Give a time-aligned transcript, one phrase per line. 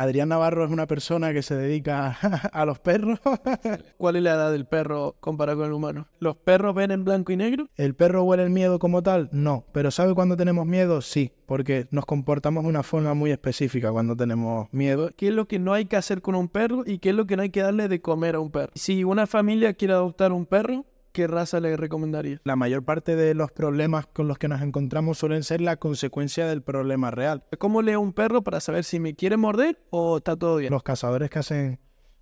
[0.00, 2.16] Adrián Navarro es una persona que se dedica
[2.54, 3.20] a los perros.
[3.98, 6.08] ¿Cuál es la edad del perro comparado con el humano?
[6.20, 7.68] ¿Los perros ven en blanco y negro?
[7.76, 9.28] ¿El perro huele el miedo como tal?
[9.30, 9.66] No.
[9.72, 11.02] ¿Pero sabe cuándo tenemos miedo?
[11.02, 15.10] Sí, porque nos comportamos de una forma muy específica cuando tenemos miedo.
[15.18, 17.26] ¿Qué es lo que no hay que hacer con un perro y qué es lo
[17.26, 18.72] que no hay que darle de comer a un perro?
[18.76, 22.40] Si una familia quiere adoptar un perro, ¿qué raza le recomendaría?
[22.44, 26.46] La mayor parte de los problemas con los que nos encontramos suelen ser la consecuencia
[26.46, 27.44] del problema real.
[27.58, 30.72] ¿Cómo leo un perro para saber si me quiere morder o está todo bien?
[30.72, 31.80] Los cazadores que hacen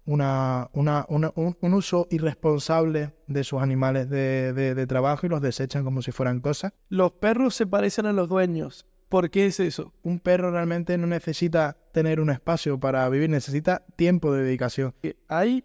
[0.08, 5.28] una, una, una, un, un, uso irresponsable de sus animales de, de, de trabajo y
[5.28, 6.72] los desechan como si fueran cosas.
[6.88, 8.86] Los perros se parecen a los dueños.
[9.10, 9.92] ¿Por qué es eso?
[10.02, 14.94] Un perro realmente no necesita tener un espacio para vivir, necesita tiempo de dedicación.
[15.28, 15.64] Hay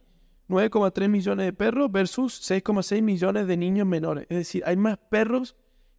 [0.53, 4.27] 9,3 millones de perros versus 6,6 millones de niños menores.
[4.29, 5.55] Es decir, hay más perros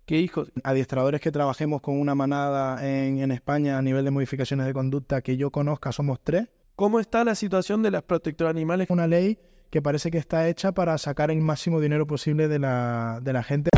[0.07, 0.53] que hijos.
[0.63, 5.23] Adiestradores que trabajemos con una manada en, en España a nivel de modificaciones de conducta
[5.23, 6.49] que yo conozca somos tres.
[6.77, 8.89] ¿Cómo está la situación de las protectoras animales?
[8.91, 9.39] Una ley
[9.71, 13.43] que parece que está hecha para sacar el máximo dinero posible de la, de la
[13.43, 13.71] gente.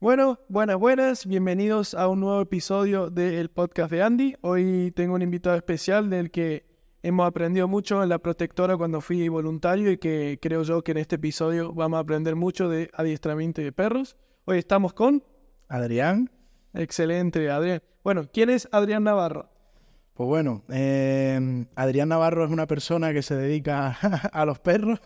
[0.00, 4.34] Bueno, buenas, buenas, bienvenidos a un nuevo episodio del podcast de Andy.
[4.40, 6.64] Hoy tengo un invitado especial del que
[7.02, 10.96] hemos aprendido mucho en la protectora cuando fui voluntario y que creo yo que en
[10.96, 14.16] este episodio vamos a aprender mucho de adiestramiento de perros.
[14.46, 15.22] Hoy estamos con
[15.68, 16.30] Adrián.
[16.72, 17.82] Excelente, Adrián.
[18.02, 19.50] Bueno, ¿quién es Adrián Navarro?
[20.14, 23.98] Pues bueno, eh, Adrián Navarro es una persona que se dedica
[24.32, 24.98] a los perros,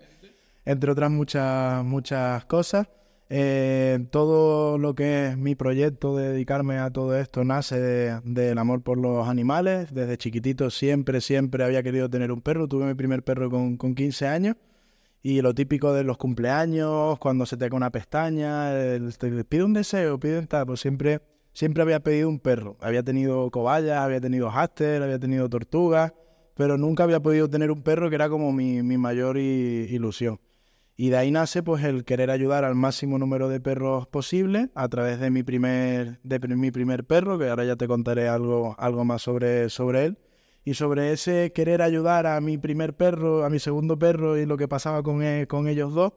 [0.66, 2.86] entre otras muchas, muchas cosas.
[3.28, 8.50] Eh, todo lo que es mi proyecto de dedicarme a todo esto nace del de,
[8.52, 9.92] amor por los animales.
[9.92, 12.68] Desde chiquitito siempre, siempre había querido tener un perro.
[12.68, 14.56] Tuve mi primer perro con, con 15 años.
[15.28, 19.12] Y lo típico de los cumpleaños, cuando se te cae una pestaña, el,
[19.48, 21.20] pide un deseo, pide un tal, pues siempre,
[21.52, 22.76] siempre había pedido un perro.
[22.80, 26.12] Había tenido cobayas, había tenido háster, había tenido tortugas,
[26.54, 30.38] pero nunca había podido tener un perro que era como mi, mayor ilusión.
[30.98, 34.88] Y de ahí nace pues el querer ayudar al máximo número de perros posible a
[34.88, 39.04] través de mi primer, de mi primer perro, que ahora ya te contaré algo, algo
[39.04, 40.18] más sobre, sobre él.
[40.64, 44.56] Y sobre ese querer ayudar a mi primer perro, a mi segundo perro y lo
[44.56, 46.14] que pasaba con, él, con ellos dos,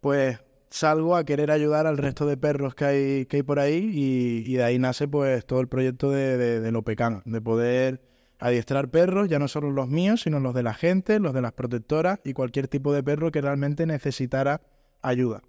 [0.00, 3.90] pues salgo a querer ayudar al resto de perros que hay, que hay por ahí
[3.92, 8.00] y, y de ahí nace pues todo el proyecto de, de, de Lopecan, de poder
[8.42, 11.52] adiestrar perros, ya no solo los míos, sino los de la gente, los de las
[11.52, 14.60] protectoras y cualquier tipo de perro que realmente necesitara
[15.00, 15.42] ayuda.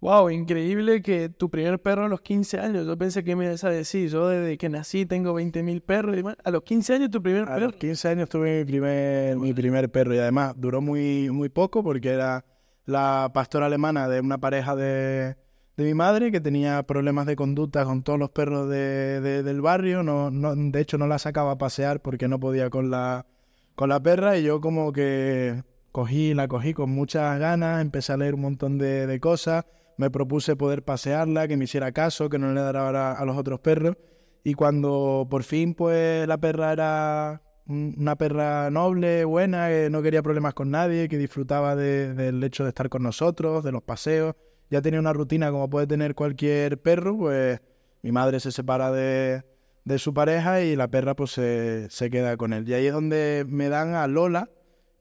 [0.00, 3.64] Wow, increíble que tu primer perro a los 15 años, yo pensé que me ibas
[3.64, 6.36] a decir, yo desde que nací tengo 20.000 perros y demás.
[6.44, 7.56] A los 15 años tu primer perro.
[7.56, 11.50] A los 15 años tuve mi primer, mi primer perro y además duró muy, muy
[11.50, 12.44] poco porque era
[12.86, 15.36] la pastora alemana de una pareja de,
[15.76, 19.60] de mi madre que tenía problemas de conducta con todos los perros de, de, del
[19.60, 20.02] barrio.
[20.02, 23.26] No, no, de hecho, no la sacaba a pasear porque no podía con la,
[23.74, 24.38] con la perra.
[24.38, 28.78] Y yo, como que cogí, la cogí con muchas ganas, empecé a leer un montón
[28.78, 29.64] de, de cosas.
[29.96, 33.60] Me propuse poder pasearla, que me hiciera caso, que no le dara a los otros
[33.60, 33.96] perros.
[34.44, 40.22] Y cuando por fin, pues la perra era una perra noble, buena, que no quería
[40.22, 44.34] problemas con nadie, que disfrutaba de, del hecho de estar con nosotros, de los paseos
[44.70, 47.60] ya tenía una rutina como puede tener cualquier perro, pues
[48.02, 49.44] mi madre se separa de,
[49.84, 52.68] de su pareja y la perra pues se, se, queda con él.
[52.68, 54.50] Y ahí es donde me dan a Lola,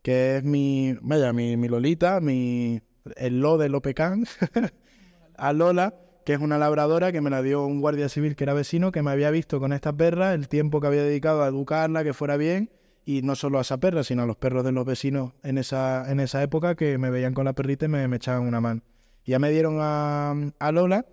[0.01, 2.81] que es mi, vaya, mi, mi Lolita, mi,
[3.15, 4.25] el Lo de Lopecán,
[5.37, 5.95] a Lola,
[6.25, 9.01] que es una labradora que me la dio un guardia civil que era vecino, que
[9.01, 12.37] me había visto con esta perra, el tiempo que había dedicado a educarla, que fuera
[12.37, 12.69] bien,
[13.05, 16.09] y no solo a esa perra, sino a los perros de los vecinos en esa,
[16.09, 18.81] en esa época que me veían con la perrita y me, me echaban una mano.
[19.25, 21.05] Ya me dieron a, a Lola,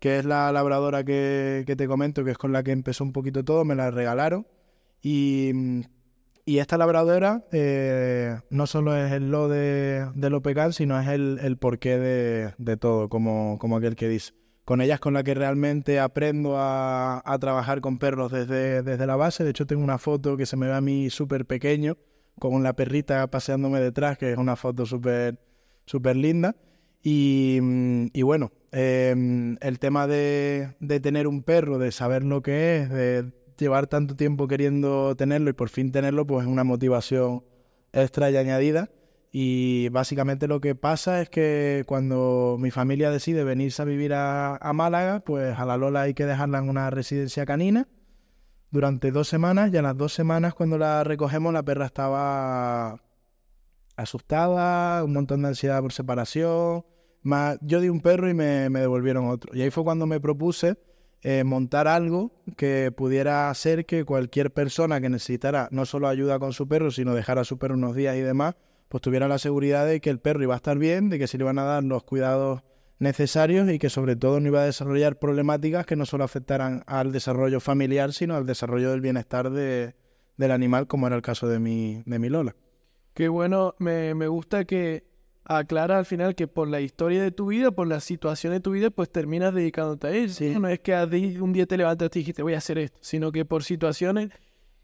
[0.00, 3.12] que es la labradora que, que, te comento, que es con la que empezó un
[3.12, 4.46] poquito todo, me la regalaron.
[5.02, 5.52] Y,
[6.44, 11.38] y esta labradora eh, no solo es el lo de, de Lopecan, sino es el,
[11.42, 14.32] el porqué de, de todo, como, como aquel que dice.
[14.64, 19.06] Con ella es con la que realmente aprendo a, a trabajar con perros desde, desde
[19.06, 19.44] la base.
[19.44, 21.96] De hecho, tengo una foto que se me ve a mí súper pequeño,
[22.38, 25.38] con la perrita paseándome detrás, que es una foto súper
[25.84, 26.54] súper linda.
[27.10, 27.58] Y,
[28.12, 32.90] y, bueno, eh, el tema de, de, tener un perro, de saber lo que es,
[32.90, 37.44] de llevar tanto tiempo queriendo tenerlo y por fin tenerlo, pues es una motivación
[37.94, 38.90] extra y añadida.
[39.32, 44.56] Y básicamente lo que pasa es que cuando mi familia decide venirse a vivir a,
[44.56, 47.88] a Málaga, pues a la Lola hay que dejarla en una residencia canina
[48.70, 53.00] durante dos semanas y a las dos semanas cuando la recogemos la perra estaba
[53.96, 56.84] asustada, un montón de ansiedad por separación.
[57.60, 59.54] Yo di un perro y me, me devolvieron otro.
[59.54, 60.76] Y ahí fue cuando me propuse
[61.22, 66.52] eh, montar algo que pudiera hacer que cualquier persona que necesitara no solo ayuda con
[66.52, 68.54] su perro, sino dejar a su perro unos días y demás,
[68.88, 71.36] pues tuviera la seguridad de que el perro iba a estar bien, de que se
[71.36, 72.62] le iban a dar los cuidados
[73.00, 77.10] necesarios y que sobre todo no iba a desarrollar problemáticas que no solo afectaran al
[77.10, 79.96] desarrollo familiar, sino al desarrollo del bienestar de,
[80.36, 82.54] del animal, como era el caso de mi, de mi Lola.
[83.14, 85.07] Qué bueno, me, me gusta que
[85.48, 88.72] aclara al final que por la historia de tu vida, por la situación de tu
[88.72, 90.44] vida, pues terminas dedicándote a eso.
[90.60, 90.94] No es que
[91.40, 94.28] un día te levantaste y dijiste voy a hacer esto, sino que por situaciones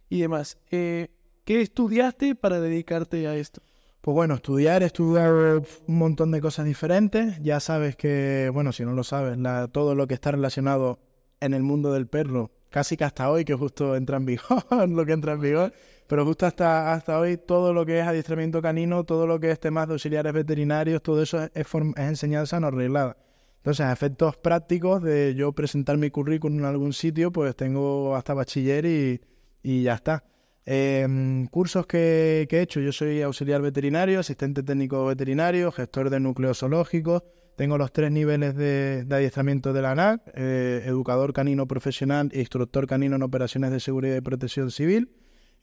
[0.08, 0.58] y demás.
[0.70, 1.08] Eh,
[1.44, 3.62] ¿Qué estudiaste para dedicarte a esto?
[4.00, 7.38] Pues bueno, estudiar, estudiar un montón de cosas diferentes.
[7.42, 9.38] Ya sabes que, bueno, si no lo sabes,
[9.72, 10.98] todo lo que está relacionado
[11.40, 15.04] en el mundo del perro, casi que hasta hoy, que justo entra en vigor, lo
[15.04, 15.72] que entra en vigor,
[16.06, 19.60] pero justo hasta, hasta hoy todo lo que es adiestramiento canino, todo lo que es
[19.60, 21.66] temas de auxiliares veterinarios, todo eso es, es
[21.96, 23.16] enseñanza no reglada.
[23.56, 28.34] Entonces, a efectos prácticos de yo presentar mi currículum en algún sitio, pues tengo hasta
[28.34, 29.20] bachiller y,
[29.62, 30.22] y ya está.
[30.66, 36.58] Em, cursos que, he hecho, yo soy auxiliar veterinario, asistente técnico veterinario, gestor de núcleos
[36.60, 37.22] zoológicos,
[37.56, 42.86] tengo los tres niveles de, adiestramiento de la ANAC, eh, educador canino profesional e instructor
[42.86, 45.10] canino en operaciones de seguridad y protección civil.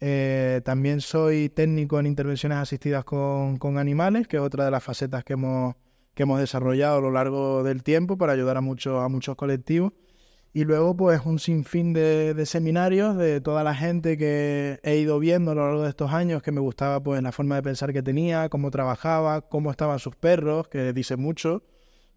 [0.03, 5.23] Eh, también soy técnico en intervenciones asistidas con, animales, que es otra de las facetas
[5.23, 5.75] que hemos,
[6.15, 9.93] que hemos desarrollado a lo largo del tiempo para ayudar a, muchos a muchos colectivos.
[10.53, 15.17] Y luego, pues, un sinfín de, de, seminarios de toda la gente que he ido
[15.19, 17.93] viendo a lo largo de estos años, que me gustaba, pues, la forma de pensar
[17.93, 21.63] que tenía, cómo trabajaba, cómo estaban sus perros, que dice mucho.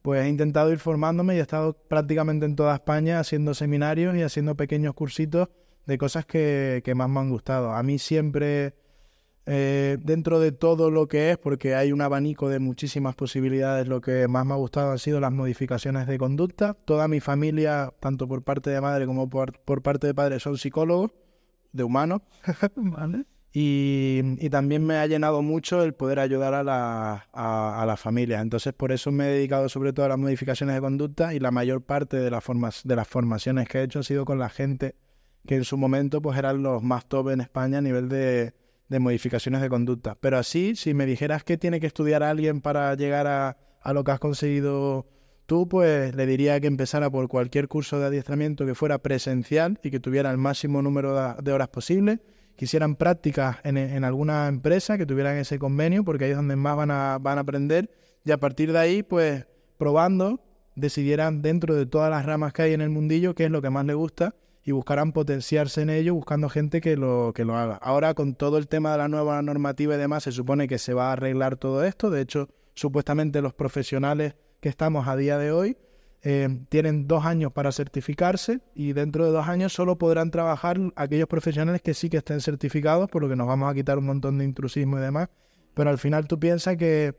[0.03, 4.23] Pues he intentado ir formándome y he estado prácticamente en toda España haciendo seminarios y
[4.23, 5.49] haciendo pequeños cursitos
[5.87, 7.73] de cosas que, más me han gustado.
[7.73, 8.75] A mí siempre,
[9.47, 14.01] eh, dentro de todo lo que es, porque hay un abanico de muchísimas posibilidades, lo
[14.01, 16.75] que más me ha gustado han sido las modificaciones de conducta.
[16.85, 21.13] Toda mi familia, tanto por parte de madre como por, parte de padre, son psicólogos
[21.73, 22.23] de humanos.
[23.57, 28.43] Y, también me ha llenado mucho el poder ayudar a, la, a, las familias.
[28.43, 31.53] Entonces, por eso me he dedicado sobre todo a las modificaciones de conducta y la
[31.53, 34.49] mayor parte de las, formas, de las formaciones que he hecho ha sido con la
[34.49, 34.97] gente
[35.47, 38.53] que en su momento pues eran los más top en España a nivel de,
[38.99, 40.17] modificaciones de conducta.
[40.21, 43.57] Pero así, si me dijeras que tiene que estudiar alguien para llegar a,
[43.93, 45.07] lo que has conseguido
[45.47, 49.91] tú, pues le diría que empezara por cualquier curso de adiestramiento que fuera presencial y
[49.91, 52.21] que tuviera el máximo número de, horas posible.
[52.57, 56.77] Que hicieran prácticas en, alguna empresa, que tuvieran ese convenio, porque ahí es donde más
[56.77, 57.91] van a, van a aprender.
[58.25, 59.45] Y a partir de ahí, pues
[59.77, 60.41] probando,
[60.77, 63.71] decidieran dentro de todas las ramas que hay en el mundillo qué es lo que
[63.71, 67.77] más le gusta y buscarán potenciarse en ello buscando gente que lo, que lo haga.
[67.77, 70.95] Ahora con todo el tema de la nueva normativa y demás se supone que se
[70.95, 72.11] va a arreglar todo esto.
[72.11, 75.77] De hecho, supuestamente los profesionales que estamos a día de hoy
[76.23, 81.29] eh, tienen dos años para certificarse y dentro de dos años solo podrán trabajar aquellos
[81.29, 84.39] profesionales que sí que estén certificados, por lo que nos vamos a quitar un montón
[84.39, 85.29] de intrusismo y demás.
[85.75, 87.15] Pero al final tú piensas que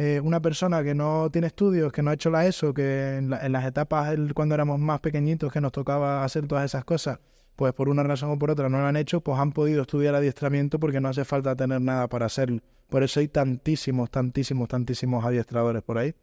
[0.00, 3.30] eh, una persona que no tiene estudios, que no ha hecho la ESO, que en,
[3.30, 7.18] las etapas cuando éramos más pequeñitos que nos tocaba hacer todas esas cosas,
[7.56, 10.14] pues por una razón o por otra no lo han hecho, pues han podido estudiar
[10.14, 12.60] adiestramiento porque no hace falta tener nada para hacerlo.
[12.88, 16.14] Por eso hay tantísimos, tantísimos, tantísimos adiestradores por ahí.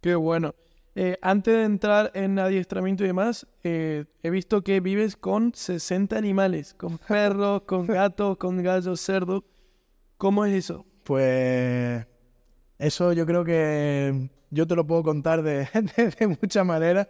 [0.00, 0.54] Qué bueno.
[0.94, 6.16] Eh, antes de entrar en adiestramiento y demás, eh, he visto que vives con 60
[6.16, 9.42] animales, con perros, con gatos, con gallos, cerdos.
[10.16, 10.86] ¿Cómo es eso?
[11.04, 12.06] Pues
[12.78, 15.68] eso yo creo que yo te lo puedo contar de,
[16.40, 17.08] muchas maneras,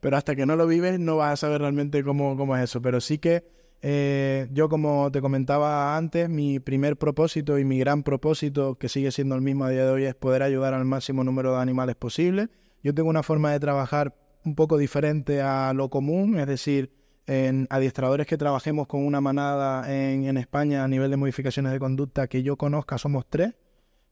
[0.00, 2.80] pero hasta que no lo vives no vas a saber realmente cómo, cómo es eso.
[2.82, 3.44] Pero sí que
[3.82, 9.10] eh, yo, como te comentaba antes, mi primer propósito y mi gran propósito, que sigue
[9.10, 11.96] siendo el mismo a día de hoy, es poder ayudar al máximo número de animales
[11.96, 12.48] posible.
[12.82, 16.92] Yo tengo una forma de trabajar un poco diferente a lo común, es decir,
[17.26, 21.78] en adiestradores que trabajemos con una manada en, en España a nivel de modificaciones de
[21.78, 23.54] conducta que yo conozca somos tres,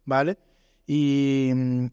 [0.04, 0.36] ¿vale?
[0.90, 1.52] Y,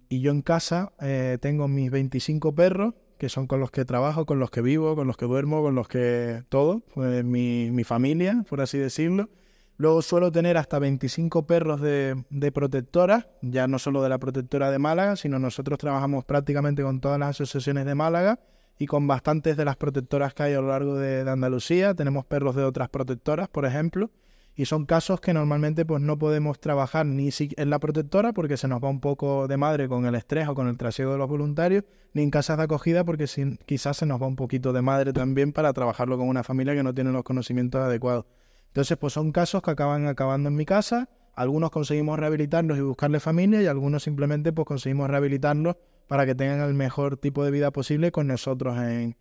[0.09, 4.39] yo en casa eh, tengo mis 25 perros, que son con los que trabajo, con
[4.39, 8.45] los que vivo, con los que duermo, con los que todo, pues mi, mi familia,
[8.49, 9.29] por así decirlo.
[9.75, 14.71] Luego suelo tener hasta 25 perros de, de protectora, ya no solo de la protectora
[14.71, 18.39] de Málaga, sino nosotros trabajamos prácticamente con todas las asociaciones de Málaga
[18.79, 21.93] y con bastantes de las protectoras que hay a lo largo de Andalucía.
[21.95, 24.09] Tenemos perros de otras protectoras, por ejemplo.
[24.57, 28.69] Y son casos que normalmente pues no podemos trabajar ni en la protectora porque se
[28.69, 31.27] nos va un poco de madre con el estrés o con el trasiego de los
[31.27, 31.83] voluntarios,
[32.13, 33.25] ni en casas de acogida porque
[33.65, 36.83] quizás se nos va un poquito de madre también para trabajarlo con una familia que
[36.83, 38.25] no tiene los conocimientos adecuados.
[38.67, 43.19] Entonces, pues son casos que acaban acabando en mi casa, Algunos conseguimos rehabilitarlos y buscarle
[43.19, 45.75] familia y algunos simplemente pues conseguimos rehabilitarlos
[46.07, 49.17] para que tengan el mejor tipo de vida posible con nosotros en,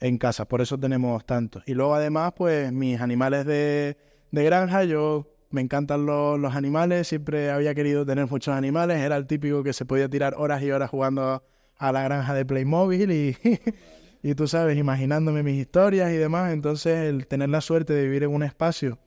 [0.00, 0.46] en casa.
[0.48, 1.62] Por eso tenemos tantos.
[1.66, 3.98] Y luego además pues mis animales de,
[4.30, 9.16] de granja, yo me encantan los, los, animales, siempre había querido tener muchos animales, era
[9.16, 11.42] el típico que se podía tirar horas y horas jugando
[11.76, 13.36] a la granja de Playmobil y,
[14.22, 18.24] y tú sabes, imaginándome mis historias y demás, entonces el tener la suerte de vivir
[18.24, 18.98] en un espacio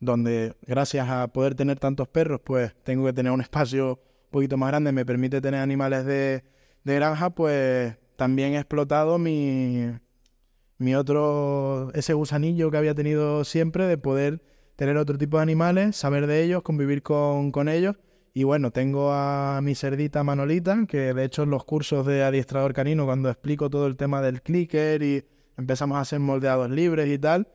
[0.00, 4.56] donde gracias a poder tener tantos perros, pues tengo que tener un espacio un poquito
[4.56, 6.42] más grande, me permite tener animales de,
[6.82, 9.90] de granja, pues también he explotado mi,
[10.78, 14.42] mi otro, ese gusanillo que había tenido siempre de poder
[14.76, 17.96] tener otro tipo de animales, saber de ellos, convivir con, con ellos.
[18.34, 22.72] Y bueno, tengo a mi cerdita Manolita, que de hecho en los cursos de adiestrador
[22.72, 25.24] canino, cuando explico todo el tema del clicker y
[25.58, 27.48] empezamos a hacer moldeados libres y tal,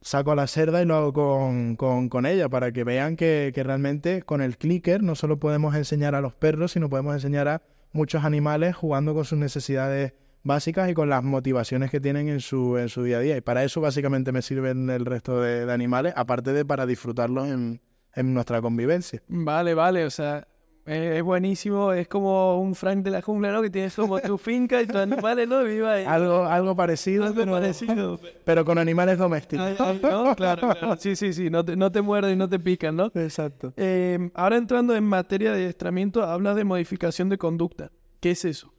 [0.00, 3.52] saco a la cerda y lo hago con, con, con ella para que vean que,
[3.54, 7.48] que, realmente con el clicker no solo podemos enseñar a los perros, sino podemos enseñar
[7.48, 12.40] a muchos animales jugando con sus necesidades básicas y con las motivaciones que tienen en
[12.40, 13.36] su, en su día a día.
[13.36, 17.48] Y para eso básicamente me sirven el resto de, de animales, aparte de para disfrutarlos
[17.48, 17.80] en,
[18.14, 19.22] en, nuestra convivencia.
[19.28, 20.46] Vale, vale, o sea,
[20.84, 23.62] es, es, buenísimo, es como un Frank de la jungla, ¿no?
[23.62, 25.62] Que tienes como tu finca y tus animales, ¿no?
[25.62, 26.04] Viva ahí.
[26.04, 28.20] Algo, algo parecido, algo pero, parecido.
[28.44, 29.64] pero con animales domésticos.
[29.64, 30.34] Ay, ay, ¿no?
[30.34, 33.12] claro, claro, sí, sí, sí, no te, no te muerden y no te pican, ¿no?
[33.14, 33.72] Exacto.
[33.76, 37.92] Eh, ahora entrando en materia de adiestramiento, habla de modificación de conducta.
[38.20, 38.72] ¿Qué es eso?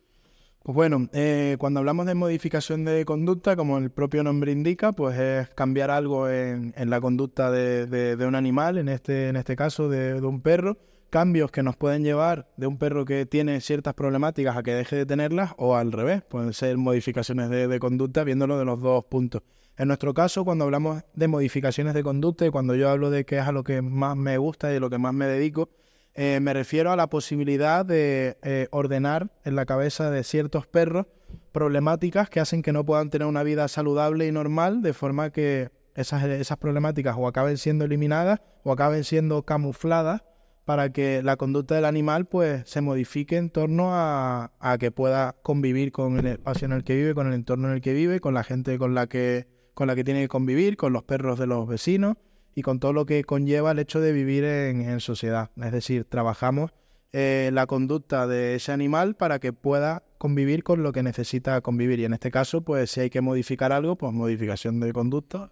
[0.64, 5.20] Pues bueno, eh, cuando hablamos de modificación de conducta, como el propio nombre indica, pues
[5.20, 9.58] es cambiar algo en, en la conducta de, de, un animal, en este, en este
[9.58, 10.78] caso de, de, un perro,
[11.10, 14.96] cambios que nos pueden llevar de un perro que tiene ciertas problemáticas a que deje
[14.96, 19.42] de tenerlas o al revés, pueden ser modificaciones de, conducta viéndolo de los dos puntos.
[19.76, 23.38] En nuestro caso, cuando hablamos de modificaciones de conducta y cuando yo hablo de que
[23.38, 25.70] es a lo que más me gusta y a lo que más me dedico,
[26.16, 31.08] eh, me refiero a la posibilidad de eh, ordenar en la cabeza de ciertos perros
[31.52, 35.72] problemáticas que hacen que no puedan tener una vida saludable y normal, de forma que
[35.96, 40.24] esas, esas problemáticas o acaben siendo eliminadas o acaben siendo camufladas
[40.66, 45.36] para que la conducta del animal pues se modifique en torno a, a, que pueda
[45.42, 48.20] convivir con el espacio en el que vive, con el entorno en el que vive,
[48.20, 51.38] con la gente con la que, con la que tiene que convivir, con los perros
[51.40, 52.18] de los vecinos
[52.56, 55.52] y con todo lo que conlleva el hecho de vivir en, en sociedad.
[55.58, 56.72] Es decir, trabajamos
[57.16, 62.00] eh, la conducta de ese animal para que pueda convivir con lo que necesita convivir.
[62.00, 65.52] Y en este caso, pues si hay que modificar algo, pues modificación de conducta.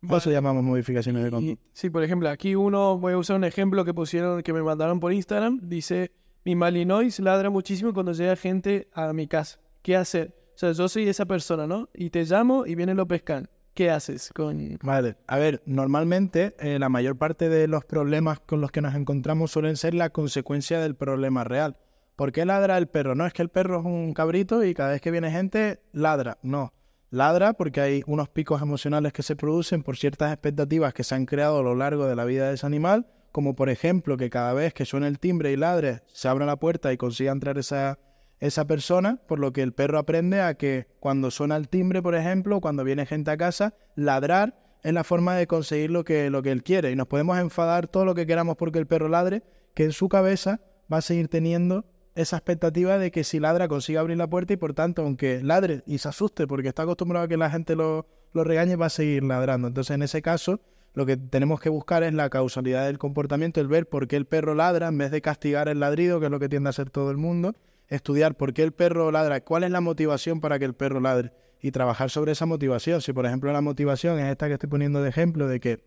[0.00, 0.18] Vale.
[0.18, 1.62] Eso llamamos modificaciones de conducta.
[1.72, 4.98] Sí, por ejemplo, aquí uno, voy a usar un ejemplo que pusieron, que me mandaron
[4.98, 5.60] por Instagram.
[5.62, 6.10] Dice,
[6.44, 9.60] mi Malinois ladra muchísimo cuando llega gente a mi casa.
[9.82, 10.34] ¿Qué hacer?
[10.56, 11.88] O sea, yo soy esa persona, ¿no?
[11.94, 13.48] Y te llamo y viene lo pescan.
[13.74, 14.78] ¿Qué haces con...?
[14.82, 18.94] Vale, a ver, normalmente eh, la mayor parte de los problemas con los que nos
[18.94, 21.76] encontramos suelen ser la consecuencia del problema real.
[22.16, 23.14] ¿Por qué ladra el perro?
[23.14, 26.38] No es que el perro es un cabrito y cada vez que viene gente ladra.
[26.42, 26.72] No,
[27.10, 31.24] ladra porque hay unos picos emocionales que se producen por ciertas expectativas que se han
[31.24, 34.52] creado a lo largo de la vida de ese animal, como por ejemplo que cada
[34.52, 37.98] vez que suene el timbre y ladre, se abra la puerta y consiga entrar esa
[38.40, 42.14] esa persona, por lo que el perro aprende a que cuando suena el timbre, por
[42.14, 46.42] ejemplo, cuando viene gente a casa, ladrar es la forma de conseguir lo que, lo
[46.42, 46.90] que él quiere.
[46.90, 49.42] Y nos podemos enfadar todo lo que queramos porque el perro ladre,
[49.74, 54.00] que en su cabeza va a seguir teniendo esa expectativa de que si ladra consiga
[54.00, 57.28] abrir la puerta y por tanto, aunque ladre y se asuste porque está acostumbrado a
[57.28, 59.68] que la gente lo, lo regañe, va a seguir ladrando.
[59.68, 60.60] Entonces, en ese caso,
[60.94, 64.24] lo que tenemos que buscar es la causalidad del comportamiento, el ver por qué el
[64.24, 66.88] perro ladra en vez de castigar el ladrido, que es lo que tiende a hacer
[66.88, 67.54] todo el mundo
[67.90, 71.32] estudiar por qué el perro ladra, cuál es la motivación para que el perro ladre
[71.60, 73.02] y trabajar sobre esa motivación.
[73.02, 75.84] Si por ejemplo la motivación es esta que estoy poniendo de ejemplo, de que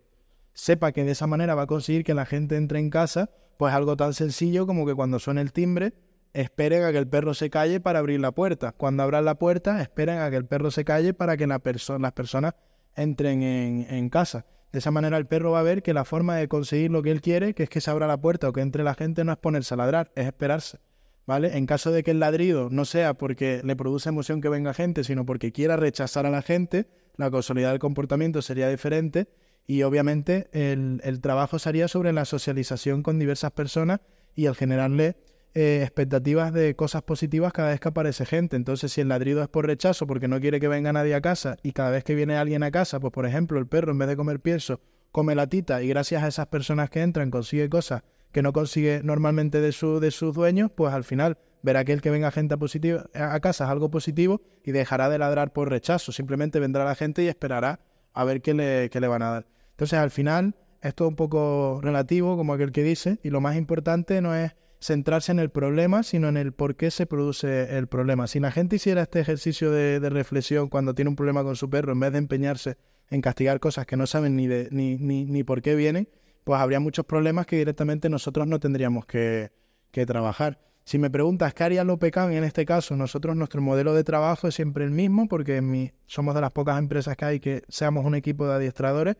[0.53, 3.73] sepa que de esa manera va a conseguir que la gente entre en casa, pues
[3.73, 5.93] algo tan sencillo como que cuando suene el timbre,
[6.33, 8.73] esperen a que el perro se calle para abrir la puerta.
[8.73, 11.97] Cuando abran la puerta, esperen a que el perro se calle para que la perso
[11.97, 12.53] las personas
[12.95, 14.45] entren en, en casa.
[14.71, 17.11] De esa manera el perro va a ver que la forma de conseguir lo que
[17.11, 19.31] él quiere, que es que se abra la puerta o que entre la gente, no
[19.31, 20.79] es ponerse a ladrar, es esperarse.
[21.25, 21.57] ¿Vale?
[21.57, 25.03] En caso de que el ladrido no sea porque le produce emoción que venga gente,
[25.03, 26.87] sino porque quiera rechazar a la gente,
[27.17, 29.27] la causalidad del comportamiento sería diferente
[29.65, 34.01] y obviamente el, trabajo sería sobre la socialización con diversas personas
[34.35, 35.15] y el generarle
[35.53, 38.55] eh, expectativas de cosas positivas cada vez que aparece gente.
[38.55, 41.57] Entonces, si el ladrido es por rechazo, porque no quiere que venga nadie a casa,
[41.61, 44.09] y cada vez que viene alguien a casa, pues por ejemplo, el perro en vez
[44.09, 48.01] de comer pienso, come latita y gracias a esas personas que entran consigue cosas
[48.33, 52.01] que no consigue normalmente de, su, de sus dueños, pues al final verá que el
[52.01, 56.11] que venga gente positiva, a casa es algo positivo y dejará de ladrar por rechazo.
[56.11, 57.79] Simplemente vendrá la gente y esperará
[58.13, 59.45] a ver qué le, qué le van a dar.
[59.71, 64.21] Entonces, al final, es un poco relativo, como aquel que dice, y lo más importante
[64.21, 68.27] no es centrarse en el problema, sino en el por qué se produce el problema.
[68.27, 71.93] Si la gente hiciera este ejercicio de, reflexión cuando tiene un problema con su perro,
[71.93, 72.77] en vez de empeñarse
[73.09, 76.09] en castigar cosas que no saben ni, de, ni, ni, ni por qué vienen,
[76.43, 79.51] pues habría muchos problemas que directamente nosotros no tendríamos que,
[79.91, 80.59] que trabajar.
[80.85, 84.55] Si me preguntas qué haría Lopecan en este caso, nosotros nuestro modelo de trabajo es
[84.55, 88.15] siempre el mismo porque mi, somos de las pocas empresas que hay que seamos un
[88.15, 89.15] equipo de adiestradores.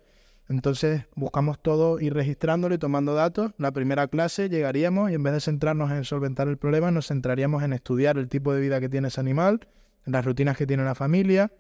[0.50, 3.54] Entonces buscamos todo ir registrándolo y tomando datos.
[3.58, 7.64] La primera clase llegaríamos y en vez de centrarnos en solventar el problema, nos centraríamos
[7.64, 9.62] en estudiar el tipo de vida que tiene ese animal,
[10.06, 11.54] las rutinas que tiene la familia,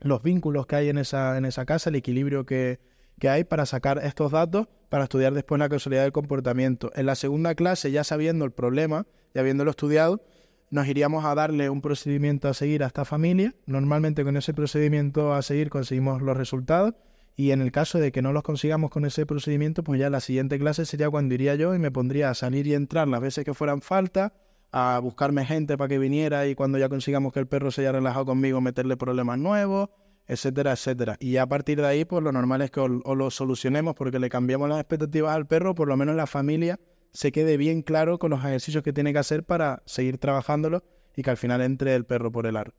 [0.00, 2.80] los vínculos que hay en esa, en esa casa, el equilibrio que,
[3.18, 6.92] que hay para sacar estos datos para estudiar después la causalidad del comportamiento.
[6.94, 10.22] En la segunda clase, ya sabiendo el problema, y habiéndolo estudiado,
[10.70, 13.54] nos iríamos a darle un procedimiento a seguir a esta familia.
[13.66, 16.94] Normalmente con ese procedimiento a seguir conseguimos los resultados
[17.36, 20.20] y en el caso de que no los consigamos con ese procedimiento, pues ya la
[20.20, 23.44] siguiente clase sería cuando iría yo y me pondría a salir y entrar las veces
[23.44, 24.32] que fueran falta,
[24.70, 27.92] a buscarme gente para que viniera y cuando ya consigamos que el perro se haya
[27.92, 29.90] relajado conmigo, meterle problemas nuevos,
[30.26, 31.16] etcétera, etcétera.
[31.20, 34.28] Y a partir de ahí, pues lo normal es que o, lo solucionemos porque le
[34.28, 36.78] cambiamos las expectativas al perro, por lo menos la familia
[37.12, 40.82] se quede bien claro con los ejercicios que tiene que hacer para seguir trabajándolo
[41.16, 42.74] y que al final entre el perro por el aro.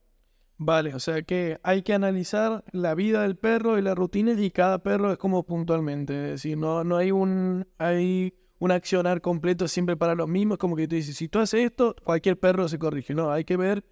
[0.57, 4.51] Vale, o sea que hay que analizar la vida del perro y las rutinas y
[4.51, 6.13] cada perro es como puntualmente.
[6.13, 10.75] Es decir, no, no hay un hay un accionar completo siempre para los mismos, como
[10.75, 13.13] que tú dices, si tú haces esto, cualquier perro se corrige.
[13.13, 13.83] No, hay que ver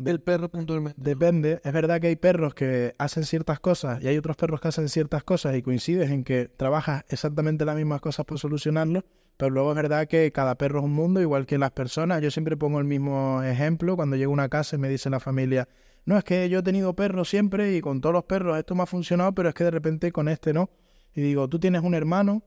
[0.00, 1.00] del perro puntualmente.
[1.00, 4.68] Depende, es verdad que hay perros que hacen ciertas cosas y hay otros perros que
[4.68, 9.04] hacen ciertas cosas y coincides en que trabajas exactamente las mismas cosas por solucionarlo,
[9.36, 12.22] pero luego es verdad que cada perro es un mundo, igual que las personas.
[12.22, 13.96] Yo siempre pongo el mismo ejemplo.
[13.96, 15.68] Cuando llego a una casa y me dice la familia,
[16.04, 18.82] no, es que yo he tenido perros siempre y con todos los perros esto me
[18.82, 20.70] ha funcionado, pero es que de repente con este no.
[21.14, 22.42] Y digo, tú tienes un hermano,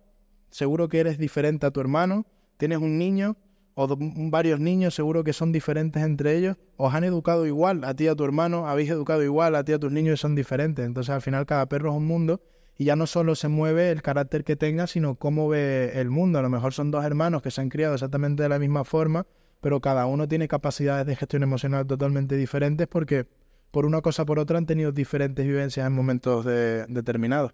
[0.49, 2.25] seguro que eres diferente a tu hermano,
[2.57, 3.37] tienes un niño
[3.75, 8.05] o varios niños, seguro que son diferentes entre ellos, os han educado igual a ti
[8.05, 10.35] y a tu hermano, habéis educado igual a ti y a tus niños y son
[10.35, 10.85] diferentes.
[10.85, 12.41] Entonces al final cada perro es un mundo
[12.77, 16.39] y ya no solo se mueve el carácter que tenga, sino cómo ve el mundo.
[16.39, 19.25] A lo mejor son dos hermanos que se han criado exactamente de la misma forma,
[19.61, 23.27] pero cada uno tiene capacidades de gestión emocional totalmente diferentes porque
[23.71, 27.53] por una cosa o por otra han tenido diferentes vivencias en momentos determinados.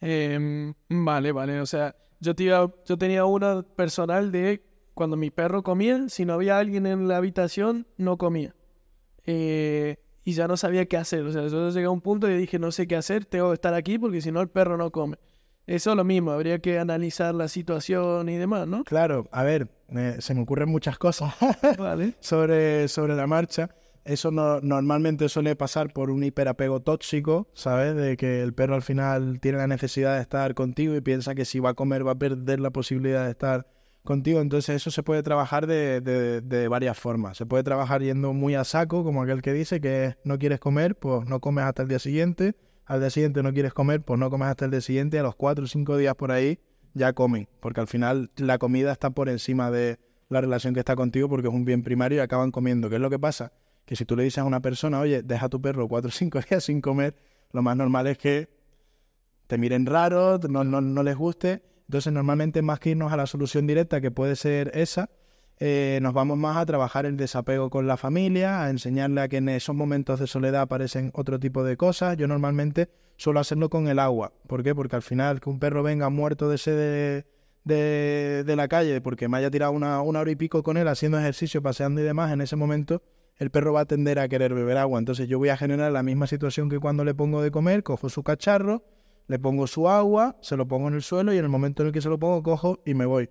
[0.00, 1.60] Em, vale, vale.
[1.60, 4.62] O sea, yo, yo tenía una personal de
[4.94, 8.54] cuando mi perro comía, si no había alguien en la habitación, no comía.
[9.24, 11.22] Eh, y ya no sabía qué hacer.
[11.22, 13.54] O sea, yo llegué a un punto y dije, no sé qué hacer, tengo que
[13.54, 15.16] estar aquí porque si no el perro no come.
[15.66, 18.82] Eso es lo mismo, habría que analizar la situación y demás, ¿no?
[18.82, 19.68] Claro, a ver,
[20.18, 21.34] se me ocurren muchas cosas
[22.20, 23.70] sobre, sobre la marcha.
[24.04, 27.94] Eso no, normalmente suele pasar por un hiperapego tóxico, ¿sabes?
[27.94, 31.44] De que el perro al final tiene la necesidad de estar contigo y piensa que
[31.44, 33.68] si va a comer va a perder la posibilidad de estar
[34.04, 34.40] contigo.
[34.40, 37.36] Entonces eso se puede trabajar de, de, varias formas.
[37.36, 40.96] Se puede trabajar yendo muy a saco, como aquel que dice que no quieres comer,
[40.96, 42.54] pues no comes hasta el día siguiente.
[42.84, 45.18] Al día siguiente no quieres comer, pues no comes hasta el día siguiente.
[45.18, 46.58] A los cuatro o cinco días por ahí
[46.94, 50.96] ya comen, porque al final la comida está por encima de la relación que está
[50.96, 52.88] contigo porque es un bien primario y acaban comiendo.
[52.90, 53.52] ¿Qué es lo que pasa?
[53.86, 56.12] Que si tú le dices a una persona, oye, deja a tu perro cuatro o
[56.12, 57.16] cinco días sin comer,
[57.52, 58.48] lo más normal es que
[59.46, 63.26] te miren raro, no, no, no les guste entonces, normalmente más que irnos a la
[63.26, 65.10] solución directa, que puede ser esa,
[65.58, 69.36] eh, nos vamos más a trabajar el desapego con la familia, a enseñarle a que
[69.36, 72.16] en esos momentos de soledad aparecen otro tipo de cosas.
[72.16, 74.32] Yo normalmente suelo hacerlo con el agua.
[74.48, 74.74] ¿Por qué?
[74.74, 77.24] Porque al final que un perro venga muerto de sed
[77.64, 80.88] de, de, la calle porque me haya tirado una, una hora y pico con él
[80.88, 83.02] haciendo ejercicio, paseando y demás, en ese momento
[83.38, 84.98] el perro va a tender a querer beber agua.
[84.98, 88.08] Entonces yo voy a generar la misma situación que cuando le pongo de comer, cojo
[88.08, 88.82] su cacharro,
[89.26, 91.88] le pongo su agua, se lo pongo en el suelo y en el momento en
[91.88, 93.30] el que se lo pongo cojo y me voy.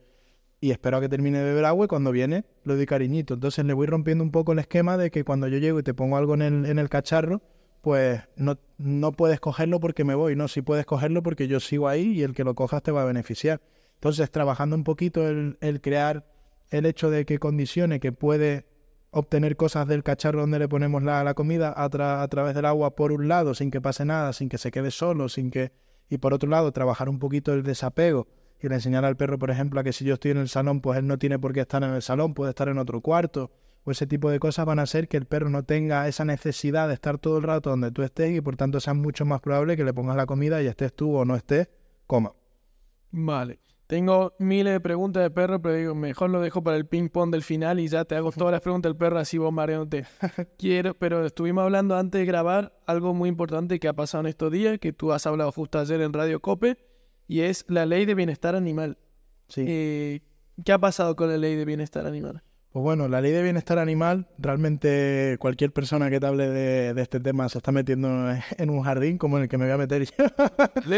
[0.59, 3.33] Y espero a que termine de beber agua y cuando viene lo doy cariñito.
[3.33, 5.93] Entonces le voy rompiendo un poco el esquema de que cuando yo llego y te
[5.93, 7.41] pongo algo en el, en el cacharro,
[7.81, 11.87] pues no, no puedes cogerlo porque me voy, no, si puedes cogerlo porque yo sigo
[11.87, 13.59] ahí y el que lo cojas te va a beneficiar.
[13.95, 16.25] Entonces, trabajando un poquito el, el crear
[16.69, 18.65] el hecho de que condicione que puede
[19.11, 23.11] obtener cosas del cacharro donde le ponemos la, comida a, a, través del agua por
[23.11, 25.71] un lado, sin que pase nada, sin que se quede solo, sin que...
[26.09, 28.27] Y por otro lado, trabajar un poquito el desapego
[28.61, 30.81] y le enseñar al perro, por ejemplo, a que si yo estoy en el salón,
[30.81, 33.51] pues él no tiene por qué estar en el salón, puede estar en otro cuarto.
[33.83, 36.87] O ese tipo de cosas van a hacer que el perro no tenga esa necesidad
[36.87, 39.75] de estar todo el rato donde tú estés y por tanto sea mucho más probable
[39.75, 41.69] que le pongas la comida y estés tú o no estés,
[42.05, 42.33] coma.
[43.09, 43.59] Vale.
[43.91, 47.29] Tengo miles de preguntas de perro, pero digo, mejor lo dejo para el ping pong
[47.29, 50.05] del final y ya te hago todas las preguntas del perro así vos mareándote.
[50.57, 54.49] Quiero, pero estuvimos hablando antes de grabar algo muy importante que ha pasado en estos
[54.49, 56.77] días, que tú has hablado justo ayer en Radio Cope,
[57.27, 58.97] y es la ley de bienestar animal.
[59.49, 59.65] Sí.
[59.67, 60.21] Eh,
[60.63, 62.43] ¿Qué ha pasado con la ley de bienestar animal?
[62.71, 67.01] Pues bueno, la ley de bienestar animal, realmente cualquier persona que te hable de, de
[67.01, 68.07] este tema se está metiendo
[68.57, 70.25] en un jardín como en el que me voy a meter yo.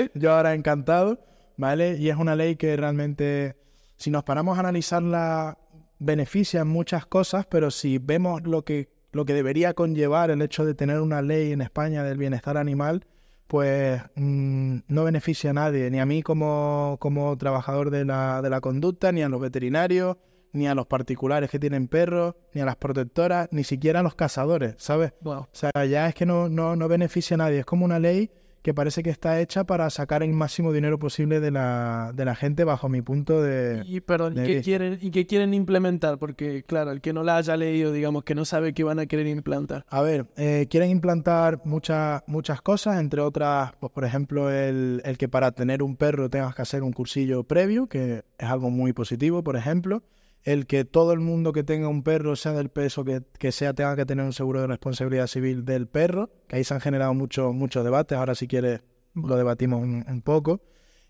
[0.13, 1.97] yo ahora encantado, ¿vale?
[1.97, 3.55] Y es una ley que realmente,
[3.97, 5.57] si nos paramos a analizarla,
[5.99, 10.65] beneficia en muchas cosas, pero si vemos lo que, lo que debería conllevar el hecho
[10.65, 13.05] de tener una ley en España del bienestar animal,
[13.47, 18.49] pues mm, no beneficia a nadie, ni a mí como, como trabajador de la, de
[18.49, 20.17] la conducta, ni a los veterinarios,
[20.53, 24.15] ni a los particulares que tienen perros, ni a las protectoras, ni siquiera a los
[24.15, 25.13] cazadores, ¿sabes?
[25.21, 25.41] Wow.
[25.41, 27.59] O sea, ya es que no, no, no beneficia a nadie.
[27.59, 28.31] Es como una ley
[28.63, 32.33] que parece que está hecha para sacar el máximo dinero posible de la, de la
[32.33, 33.83] gente bajo mi punto de...
[33.85, 36.17] Y perdón, ¿y qué quieren, y qué quieren implementar?
[36.17, 39.05] Porque, claro, el que no la haya leído, digamos, que no sabe qué van a
[39.05, 39.85] querer implantar.
[39.89, 45.17] A ver, eh, quieren implantar muchas muchas cosas, entre otras, pues por ejemplo, el, el
[45.17, 48.93] que para tener un perro tengas que hacer un cursillo previo, que es algo muy
[48.93, 50.03] positivo, por ejemplo.
[50.43, 53.73] El que todo el mundo que tenga un perro, sea del peso que, que sea,
[53.73, 57.13] tenga que tener un seguro de responsabilidad civil del perro, que ahí se han generado
[57.13, 58.81] muchos muchos debates, ahora si quieres
[59.15, 60.61] lo debatimos un, poco.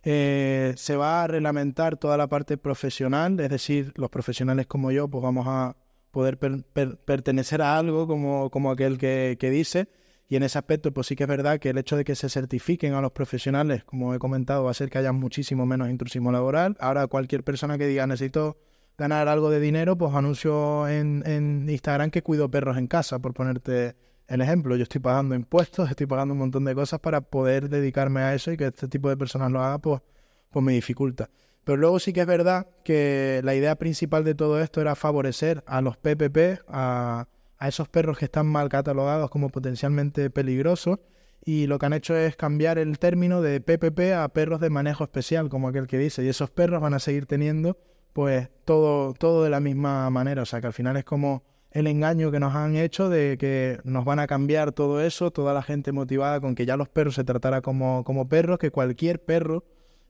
[0.03, 5.07] Eh, se va a reglamentar toda la parte profesional, es decir, los profesionales como yo,
[5.07, 5.77] pues vamos a
[6.11, 9.87] poder per- per- pertenecer a algo como, como aquel que, que dice.
[10.27, 12.29] Y en ese aspecto, pues sí que es verdad que el hecho de que se
[12.29, 16.31] certifiquen a los profesionales, como he comentado, va a hacer que haya muchísimo menos intrusismo
[16.31, 16.75] laboral.
[16.79, 18.57] Ahora cualquier persona que diga necesito
[18.97, 23.33] ganar algo de dinero, pues anuncio en, en Instagram que cuido perros en casa, por
[23.33, 23.95] ponerte
[24.27, 24.75] el ejemplo.
[24.75, 28.51] Yo estoy pagando impuestos, estoy pagando un montón de cosas para poder dedicarme a eso
[28.51, 30.01] y que este tipo de personas lo haga, pues,
[30.51, 31.29] pues me dificulta.
[31.63, 35.63] Pero luego sí que es verdad que la idea principal de todo esto era favorecer
[35.65, 37.27] a los PPP, a,
[37.57, 40.99] a esos perros que están mal catalogados como potencialmente peligrosos,
[41.45, 45.03] y lo que han hecho es cambiar el término de PPP a perros de manejo
[45.03, 47.77] especial, como aquel que dice, y esos perros van a seguir teniendo
[48.13, 51.87] pues todo, todo de la misma manera, o sea que al final es como el
[51.87, 55.63] engaño que nos han hecho de que nos van a cambiar todo eso, toda la
[55.63, 59.65] gente motivada con que ya los perros se tratara como, como perros, que cualquier perro,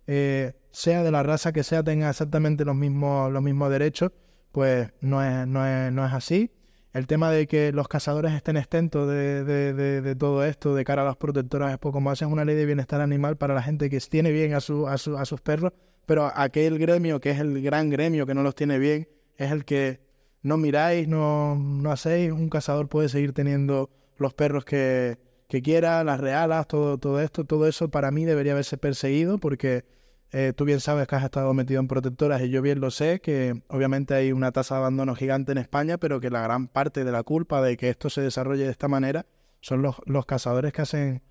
[0.05, 4.11] eh, sea de la raza que sea, tenga exactamente los mismos, los mismos derechos,
[4.51, 6.51] pues no es, no es, no es así.
[6.91, 10.83] El tema de que los cazadores estén exentos de, de, de, de todo esto de
[10.83, 13.63] cara a las protectoras es poco más, es una ley de bienestar animal para la
[13.63, 15.71] gente que tiene bien a, su, a, su, a sus perros,
[16.05, 19.65] pero aquel gremio que es el gran gremio que no los tiene bien es el
[19.65, 20.01] que
[20.41, 22.31] no miráis, no, no hacéis.
[22.31, 27.45] Un cazador puede seguir teniendo los perros que, que quiera, las realas, todo, todo esto,
[27.45, 29.85] todo eso para mí debería haberse perseguido porque
[30.31, 33.21] eh, tú bien sabes que has estado metido en protectoras y yo bien lo sé,
[33.21, 37.03] que obviamente hay una tasa de abandono gigante en España, pero que la gran parte
[37.03, 39.25] de la culpa de que esto se desarrolle de esta manera
[39.61, 41.21] son los, los cazadores que hacen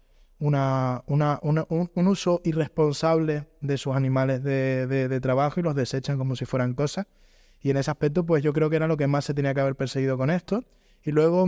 [0.43, 6.19] una, una, un, un uso irresponsable de sus animales de, de- trabajo y los desechan
[6.19, 7.07] como si fueran cosas.
[7.61, 9.61] Y en ese aspecto, pues yo creo que era lo que más se tenía que
[9.61, 10.65] haber perseguido con esto.
[11.05, 11.47] Y luego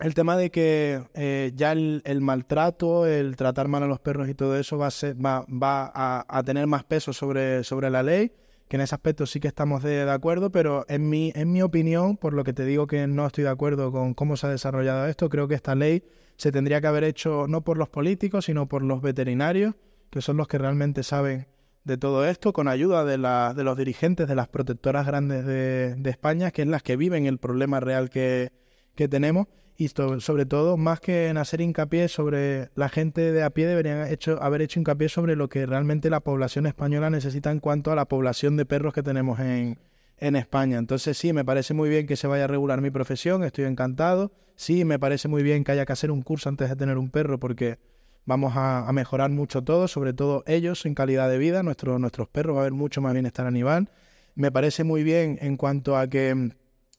[0.00, 4.34] el tema de que eh, ya el, maltrato, el tratar mal a los perros y
[4.34, 8.32] todo eso va a, va, a tener más peso sobre, sobre la ley,
[8.66, 11.60] que en ese aspecto sí que estamos de, de acuerdo, pero en mi, en mi
[11.60, 14.50] opinión, por lo que te digo que no estoy de acuerdo con cómo se ha
[14.50, 16.02] desarrollado esto, creo que esta ley
[16.42, 19.76] se tendría que haber hecho no por los políticos, sino por los veterinarios,
[20.10, 21.46] que son los que realmente saben
[21.84, 26.10] de todo esto, con ayuda de, la, de los dirigentes de las protectoras grandes de,
[26.10, 28.50] España, que es las que viven el problema real que,
[28.96, 29.46] que tenemos.
[29.76, 34.08] Y sobre todo, más que en hacer hincapié sobre la gente de a pie, deberían
[34.08, 37.94] hecho, haber hecho hincapié sobre lo que realmente la población española necesita en cuanto a
[37.94, 39.78] la población de perros que tenemos en,
[40.22, 40.78] en España.
[40.78, 44.30] Entonces sí, me parece muy bien que se vaya a regular mi profesión, estoy encantado.
[44.54, 47.10] Sí, me parece muy bien que haya que hacer un curso antes de tener un
[47.10, 47.80] perro porque
[48.24, 52.54] vamos a, mejorar mucho todo, sobre todo ellos en calidad de vida, nuestro- nuestros perros,
[52.54, 53.90] va a haber mucho más bienestar animal.
[54.36, 56.52] Me parece muy bien en cuanto a que,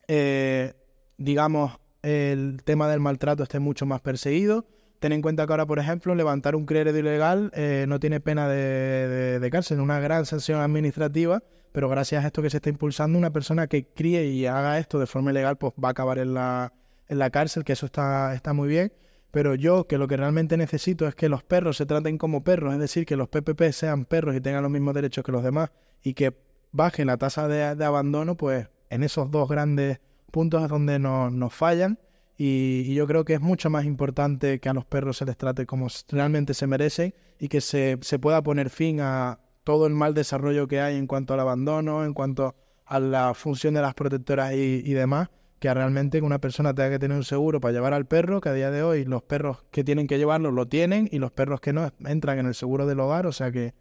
[0.09, 0.73] eh,
[1.17, 4.65] digamos, el tema del maltrato esté mucho más perseguido.
[5.03, 8.47] Ten en cuenta que ahora, por ejemplo, levantar un crédito ilegal eh, no tiene pena
[8.47, 12.69] de, de- de cárcel, una gran sanción administrativa, pero gracias a esto que se está
[12.69, 16.19] impulsando, una persona que críe y haga esto de forma ilegal, pues va a acabar
[16.19, 16.71] en la,
[17.09, 18.93] en la cárcel, que eso está, está muy bien.
[19.31, 22.71] Pero yo, que lo que realmente necesito es que los perros se traten como perros,
[22.73, 25.69] es decir, que los PPP sean perros y tengan los mismos derechos que los demás
[26.01, 26.33] y que
[26.71, 29.99] baje la tasa de, de abandono, pues en esos dos grandes
[30.31, 31.99] puntos es donde nos, nos fallan.
[32.37, 35.37] Y, y yo creo que es mucho más importante que a los perros se les
[35.37, 39.93] trate como realmente se merecen y que se, se pueda poner fin a todo el
[39.93, 43.93] mal desarrollo que hay en cuanto al abandono, en cuanto a la función de las
[43.93, 47.93] protectoras y, y demás, que realmente una persona tenga que tener un seguro para llevar
[47.93, 51.07] al perro, que a día de hoy los perros que tienen que llevarlo lo tienen
[51.11, 53.73] y los perros que no entran en el seguro del hogar, o sea que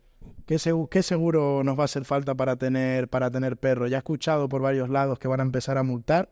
[0.47, 3.87] ¿Qué, segu- qué seguro nos va a hacer falta para tener, para tener perro?
[3.89, 6.31] Ya he escuchado por varios lados que van a empezar a multar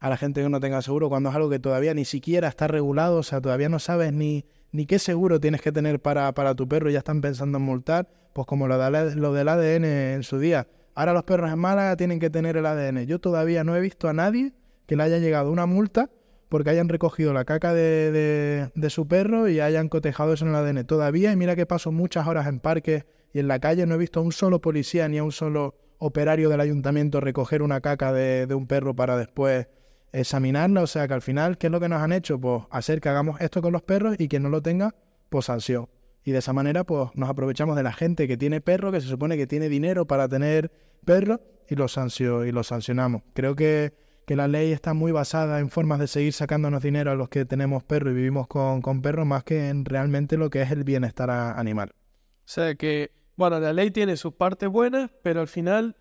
[0.00, 2.66] a la gente que no tenga seguro cuando es algo que todavía ni siquiera está
[2.66, 6.54] regulado, o sea, todavía no sabes ni, ni qué seguro tienes que tener para, para
[6.54, 9.84] tu perro y ya están pensando en multar, pues como lo, de- lo del ADN
[9.84, 10.66] en su día.
[10.94, 13.06] Ahora los perros en Málaga tienen que tener el ADN.
[13.06, 14.52] Yo todavía no he visto a nadie
[14.86, 16.10] que le haya llegado una multa
[16.48, 20.50] porque hayan recogido la caca de, de- de su perro y hayan cotejado eso en
[20.50, 20.84] el ADN.
[20.86, 23.98] Todavía, y mira que paso muchas horas en parques y en la calle, no he
[23.98, 28.12] visto a un solo policía ni a un solo operario del ayuntamiento recoger una caca
[28.12, 29.68] de, de un perro para después
[30.12, 30.82] examinarla.
[30.82, 32.40] O sea que al final, ¿qué es lo que nos han hecho?
[32.40, 34.94] Pues hacer que hagamos esto con los perros y quien no lo tenga,
[35.28, 35.88] pues sanción.
[36.24, 39.08] Y de esa manera, pues nos aprovechamos de la gente que tiene perro, que se
[39.08, 40.70] supone que tiene dinero para tener
[41.04, 43.22] perro, y los, sancio- y sancionamos.
[43.32, 43.94] Creo que,
[44.26, 47.44] que la ley está muy basada en formas de seguir sacándonos dinero a los que
[47.46, 50.84] tenemos perro y vivimos con, con perros, más que en realmente lo que es el
[50.84, 51.92] bienestar animal.
[51.92, 55.96] O sea que, bueno, la ley tiene sus partes buenas, pero al final,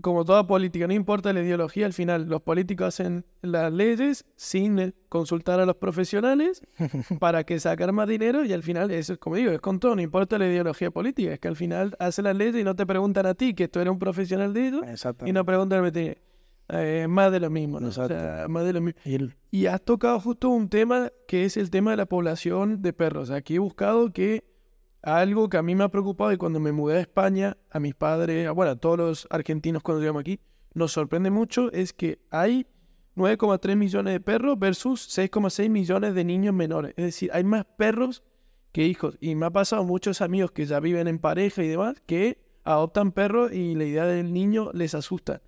[0.00, 4.94] como toda política, no importa la ideología, al final los políticos hacen las leyes sin
[5.08, 6.62] consultar a los profesionales
[7.20, 9.94] para que sacar más dinero y al final, eso es como digo, es con todo,
[9.96, 12.86] no importa la ideología política, es que al final hacen las leyes y no te
[12.86, 15.26] preguntan a ti, que tú eres un profesional de ello, Exacto.
[15.26, 16.22] y no preguntan al veterinario.
[16.68, 17.88] Eh, más de lo mismo, ¿no?
[17.88, 18.98] O sea, más de lo mismo.
[19.50, 23.30] Y has tocado justo un tema que es el tema de la población de perros.
[23.30, 24.44] Aquí he buscado que
[25.04, 27.94] algo que a mí me ha preocupado y cuando me mudé a España, a mis
[27.94, 30.40] padres, a- bueno, a todos los argentinos cuando llegamos aquí,
[30.74, 32.66] nos sorprende mucho es que hay
[33.16, 36.94] 9,3 millones de perros versus 6,6 millones de niños menores.
[36.96, 38.22] Es decir, hay más perros
[38.72, 39.16] que hijos.
[39.20, 43.12] Y me ha pasado muchos amigos que ya viven en pareja y demás que adoptan
[43.12, 45.42] perros y la idea del niño les asusta.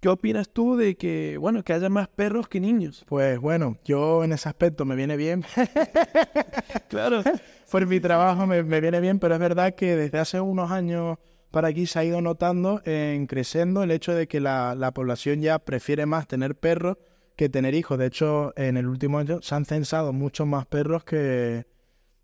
[0.00, 3.04] ¿Qué opinas tú de que, bueno, que haya más perros que niños?
[3.06, 5.44] Pues bueno, yo en ese aspecto me viene bien.
[6.88, 7.22] Claro.
[7.70, 11.18] Por mi trabajo me, me viene bien, pero es verdad que desde hace unos años
[11.50, 15.40] para aquí se ha ido notando en creciendo el hecho de que la, la población
[15.40, 16.96] ya prefiere más tener perros
[17.36, 17.98] que tener hijos.
[17.98, 21.66] De hecho, en el último año se han censado muchos más perros que,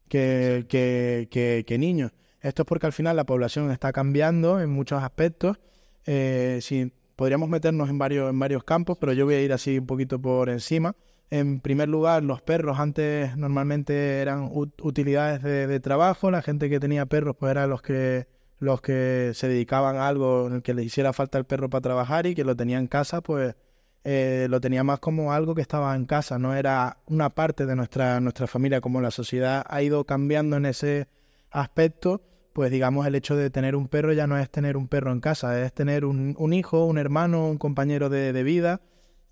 [0.09, 2.13] que, que, que- que niños.
[2.41, 5.59] Esto es porque al final la población está cambiando en muchos aspectos.
[6.07, 9.79] Eh, sí, podríamos meternos en varios, en varios campos, pero yo voy a ir así
[9.79, 10.95] un poquito por encima.
[11.31, 16.31] En primer lugar, los perros antes normalmente eran ut- utilidades de, de trabajo.
[16.31, 20.47] La gente que tenía perros pues eran los que los que se dedicaban a algo
[20.47, 22.87] en el que les hiciera falta el perro para trabajar y que lo tenía en
[22.87, 23.55] casa, pues
[24.05, 27.77] eh, lo tenía más como algo que estaba en casa, no era una parte de
[27.77, 31.09] nuestra, nuestra familia, como la sociedad ha ido cambiando en ese
[31.51, 32.23] aspecto,
[32.57, 35.21] pues digamos el hecho de tener un perro ya no es tener un perro en
[35.21, 38.81] casa, es tener un, un hijo, un hermano, un compañero de, vida.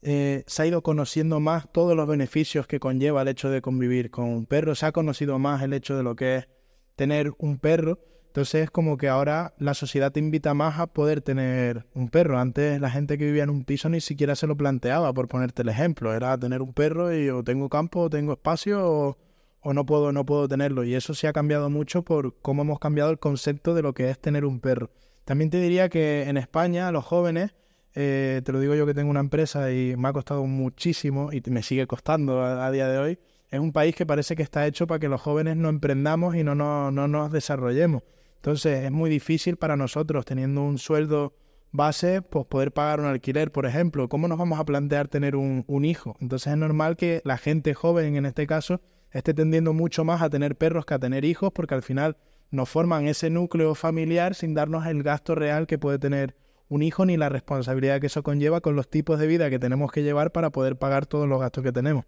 [0.02, 4.10] Eh, se ha ido conociendo más todos los beneficios que conlleva el hecho de convivir
[4.10, 6.48] con un perro, se ha conocido más el hecho de lo que es
[6.96, 7.98] tener un perro.
[8.26, 12.38] Entonces es como que ahora la sociedad te invita más a poder tener un perro.
[12.38, 15.62] Antes la gente que vivía en un piso ni siquiera se lo planteaba, por ponerte
[15.62, 16.12] el ejemplo.
[16.12, 19.16] Era tener un perro y o tengo campo, o tengo espacio, o,
[19.64, 20.84] o no puedo, no puedo tenerlo.
[20.84, 24.10] Y eso sí ha cambiado mucho por cómo hemos cambiado el concepto de lo que
[24.10, 24.90] es tener un perro.
[25.24, 27.54] También te diría que en España los jóvenes,
[27.94, 31.42] eh, te lo digo yo que tengo una empresa y me ha costado muchísimo y
[31.50, 33.18] me sigue costando a, a día de hoy,
[33.50, 36.42] es un país que parece que está hecho para que los jóvenes no emprendamos y
[36.42, 38.02] no, no, no nos desarrollemos.
[38.36, 41.34] Entonces es muy difícil para nosotros, teniendo un sueldo
[41.72, 44.08] base, pues poder pagar un alquiler, por ejemplo.
[44.08, 46.16] ¿Cómo nos vamos a plantear tener un, un hijo?
[46.20, 48.80] Entonces es normal que la gente joven, en este caso,
[49.14, 52.18] esté tendiendo mucho más a tener perros que a tener hijos, porque al final
[52.50, 56.36] nos forman ese núcleo familiar sin darnos el gasto real que puede tener
[56.68, 59.90] un hijo ni la responsabilidad que eso conlleva con los tipos de vida que tenemos
[59.90, 62.04] que llevar para poder pagar todos los gastos que tenemos.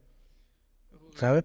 [1.14, 1.44] ¿Sabes?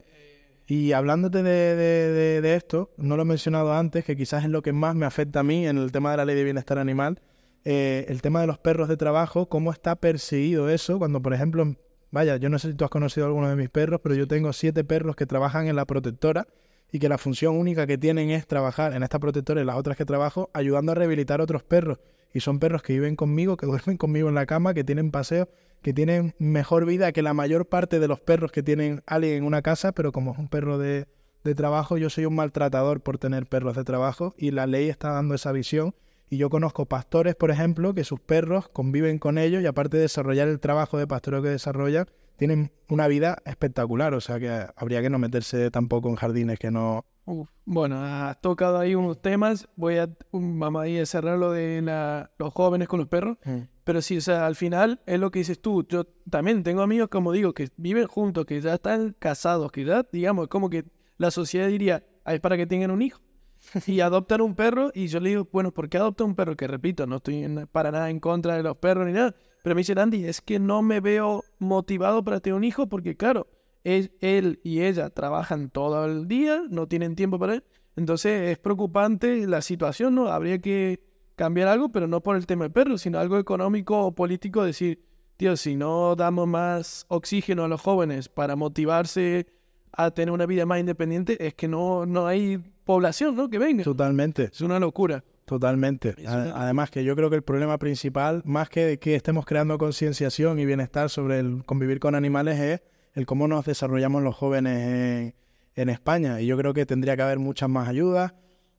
[0.68, 4.62] Y hablándote de, de- de- esto, no lo he mencionado antes, que quizás es lo
[4.62, 7.20] que más me afecta a mí en el tema de la ley de bienestar animal,
[7.66, 11.76] eh, el tema de los perros de trabajo, cómo está perseguido eso, cuando por ejemplo,
[12.12, 14.28] vaya, yo no sé si tú has conocido a alguno de mis perros, pero yo
[14.28, 16.48] tengo siete perros que trabajan en la protectora
[16.92, 19.98] y que la función única que tienen es trabajar en esta protectora y las otras
[19.98, 22.00] que trabajo, ayudando a rehabilitar otros perros.
[22.34, 25.48] Y son perros que viven conmigo, que duermen conmigo en la cama, que tienen paseos,
[25.82, 29.44] que tienen mejor vida que la mayor parte de los perros que tienen alguien en
[29.46, 31.08] una casa, pero como es un perro de,
[31.44, 35.12] de trabajo, yo soy un maltratador por tener perros de trabajo y la ley está
[35.12, 35.96] dando esa visión.
[36.32, 40.04] Y yo conozco pastores, por ejemplo, que sus perros conviven con ellos y aparte de
[40.04, 42.06] desarrollar el trabajo de pastoreo que desarrollan,
[42.38, 44.14] tienen una vida espectacular.
[44.14, 47.06] O sea que habría que no meterse tampoco en jardines que no...
[47.26, 49.68] Uf, Bueno, has tocado ahí unos temas.
[49.76, 53.38] Voy a, um, vamos ahí a cerrar lo de la- los jóvenes con los perros.
[53.84, 55.86] Pero sí, o sea, al final es lo que dices tú.
[55.90, 60.06] Yo también tengo amigos, como digo, que viven juntos, que ya están casados, que ya,
[60.14, 60.86] digamos, como que
[61.18, 63.20] la sociedad diría, "Ah, es para que tengan un hijo.
[63.88, 66.56] y adoptan un perro y yo le digo, bueno, ¿por qué adoptan un perro?
[66.56, 69.82] Que repito, no estoy para nada en contra de los perros ni nada, pero me
[69.82, 73.48] dicen, Andy, es que no me veo motivado para tener un hijo porque claro,
[73.84, 77.64] él, él y ella trabajan todo el día, no tienen tiempo para él,
[77.96, 80.28] entonces es preocupante la situación, ¿no?
[80.28, 81.04] Habría que
[81.36, 85.04] cambiar algo, pero no por el tema del perro, sino algo económico o político, decir,
[85.38, 89.48] tío, si no damos más oxígeno a los jóvenes para motivarse
[89.94, 93.50] a tener una vida más independiente, es que no, no hay población, ¿no?
[93.50, 93.84] Que venga.
[93.84, 94.50] Totalmente.
[94.52, 95.24] Es una locura.
[95.46, 96.16] Totalmente.
[96.20, 100.60] Una- Además que yo creo que el problema principal, más que que estemos creando concienciación
[100.60, 102.82] y bienestar sobre el convivir con animales, es
[103.14, 105.36] el cómo nos desarrollamos los jóvenes en,
[105.76, 106.40] en España.
[106.40, 108.34] Y yo creo que tendría que haber muchas más ayudas.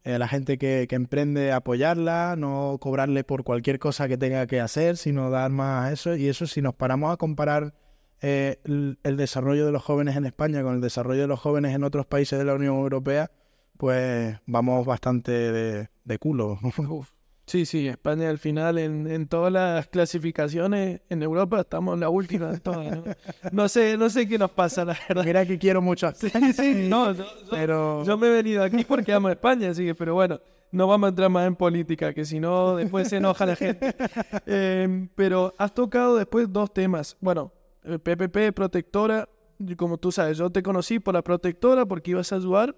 [0.05, 4.61] eh, la gente que, que emprende, apoyarla, no cobrarle por cualquier cosa que tenga que
[4.61, 6.16] hacer, sino dar más a eso.
[6.16, 7.75] Y eso, si nos paramos a comparar
[8.23, 11.75] eh, el, el desarrollo de los jóvenes en España con el desarrollo de los jóvenes
[11.75, 13.31] en otros países de la Unión Europea,
[13.77, 16.59] pues vamos bastante de, de culo.
[16.89, 17.11] Uf.
[17.47, 22.09] Sí, sí, España al final en, en todas las clasificaciones en Europa estamos en la
[22.09, 22.97] última de todas.
[22.97, 23.05] ¿no?
[23.51, 25.25] No sé, no sé qué nos pasa, la verdad.
[25.25, 28.85] Mira que quiero mucho a Sí, sí, no, yo, pero yo me he venido aquí
[28.85, 32.25] porque amo España, así que, pero bueno, no vamos a entrar más en política, que
[32.25, 33.95] si no, después se enoja la gente.
[34.47, 37.17] Eh, pero has tocado después dos temas.
[37.21, 42.33] Bueno, PPP, protectora, y como tú sabes, yo te conocí por la protectora porque ibas
[42.33, 42.77] a ayudar.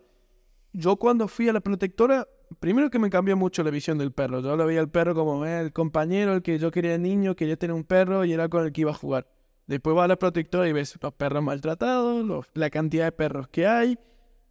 [0.72, 2.26] Yo cuando fui a la protectora,
[2.60, 4.40] primero que me cambió mucho la visión del perro.
[4.40, 7.56] Yo lo veía al perro como eh, el compañero, el que yo quería niño, quería
[7.56, 9.28] tener un perro y era con el que iba a jugar.
[9.66, 13.66] Después vas a la protectora y ves los perros maltratados, la cantidad de perros que
[13.66, 13.98] hay,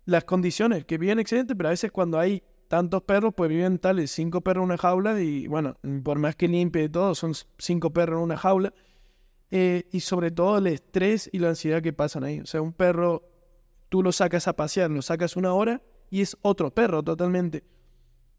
[0.05, 4.09] las condiciones que viven excelentes, pero a veces cuando hay tantos perros, pues viven tales
[4.09, 7.91] cinco perros en una jaula y bueno, por más que limpie y todo, son cinco
[7.91, 8.73] perros en una jaula.
[9.55, 12.39] Eh, y sobre todo el estrés y la ansiedad que pasan ahí.
[12.39, 13.21] O sea, un perro,
[13.87, 17.63] tú lo sacas a pasear, lo sacas una hora y es otro perro totalmente.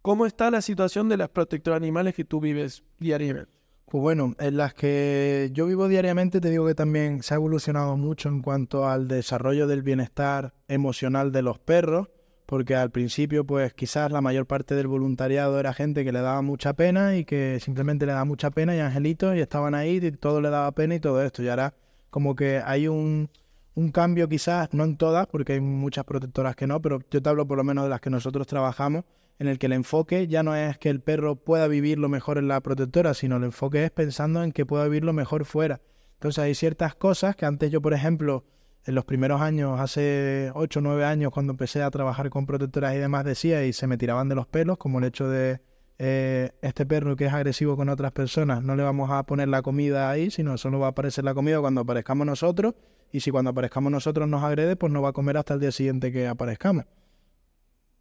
[0.03, 3.53] ¿Cómo está la situación de las protectoras animales que tú vives diariamente?
[3.87, 7.97] Pues bueno, en las que yo vivo diariamente te digo que también se ha evolucionado
[7.97, 12.09] mucho en cuanto al desarrollo del bienestar emocional de los perros,
[12.47, 16.43] porque al principio pues quizás la mayor parte del voluntariado era gente que le daba
[16.43, 20.13] mucha pena y que simplemente le daba mucha pena y angelitos y estaban ahí y
[20.13, 21.43] todo le daba pena y todo esto.
[21.43, 21.75] Y ahora
[22.11, 23.31] como que hay un,
[23.75, 27.29] un cambio quizás, no en todas, porque hay muchas protectoras que no, pero yo te
[27.29, 29.05] hablo por lo menos de las que nosotros trabajamos,
[29.39, 32.39] en el que el enfoque ya no es que el perro pueda vivir lo mejor
[32.39, 35.81] en la protectora, sino el enfoque es pensando en que pueda vivir lo mejor fuera.
[36.15, 38.45] Entonces hay ciertas cosas que antes yo, por ejemplo,
[38.87, 42.95] en los primeros años, hace 8 o 9 años, cuando empecé a trabajar con protectoras
[42.95, 45.61] y demás, decía y se me tiraban de los pelos, como el hecho de
[45.99, 49.63] eh, este perro que es agresivo con otras personas, no le vamos a poner la
[49.63, 52.75] comida ahí, sino solo va a aparecer la comida cuando aparezcamos nosotros,
[53.11, 55.73] y si cuando aparezcamos nosotros nos agrede, pues no va a comer hasta el día
[55.73, 56.85] siguiente que aparezcamos.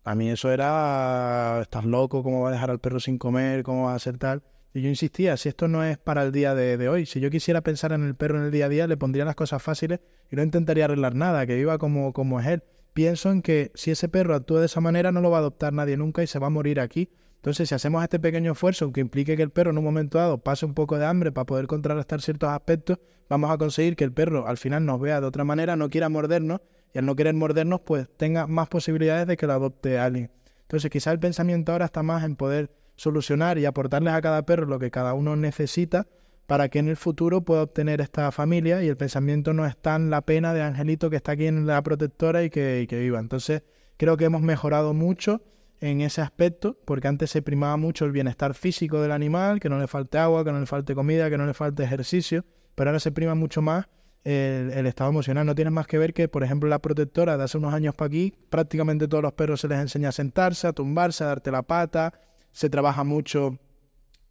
[0.03, 3.63] A mí eso era, estás loco, ¿cómo va a dejar al perro sin comer?
[3.63, 4.43] ¿Cómo va a hacer tal?
[4.73, 7.61] Y yo insistía, si esto no es para el día de, hoy, si yo quisiera
[7.61, 9.99] pensar en el perro en el día a día, le pondría las cosas fáciles
[10.31, 12.63] y no intentaría arreglar nada, que viva como, como es él.
[12.93, 15.73] Pienso en que si ese perro actúa de esa manera, no lo va a adoptar
[15.73, 17.09] nadie nunca y se va a morir aquí.
[17.35, 20.39] Entonces, si hacemos este pequeño esfuerzo, que implique que el perro en un momento dado
[20.39, 22.97] pase un poco de hambre para poder contrarrestar ciertos aspectos,
[23.29, 26.09] vamos a conseguir que el perro al final nos vea de otra manera, no quiera
[26.09, 26.61] mordernos
[26.93, 30.31] y al no querer mordernos, pues tenga más posibilidades de que lo adopte alguien.
[30.61, 34.65] Entonces, quizá el pensamiento ahora está más en poder solucionar y aportarles a cada perro
[34.65, 36.07] lo que cada uno necesita
[36.47, 40.09] para que en el futuro pueda obtener esta familia y el pensamiento no es tan
[40.09, 43.19] la pena de Angelito que está aquí en la protectora y que, que viva.
[43.19, 43.63] Entonces,
[43.97, 45.41] creo que hemos mejorado mucho
[45.79, 49.79] en ese aspecto, porque antes se primaba mucho el bienestar físico del animal, que no
[49.79, 52.99] le falte agua, que no le falte comida, que no le falte ejercicio, pero ahora
[52.99, 53.87] se prima mucho más
[54.23, 55.45] el, estado emocional.
[55.45, 58.07] No tiene más que ver que, por ejemplo, la protectora de hace unos años para
[58.07, 61.63] aquí, prácticamente todos los perros se les enseña a sentarse, a tumbarse, a darte la
[61.63, 62.13] pata,
[62.53, 63.59] se trabaja mucho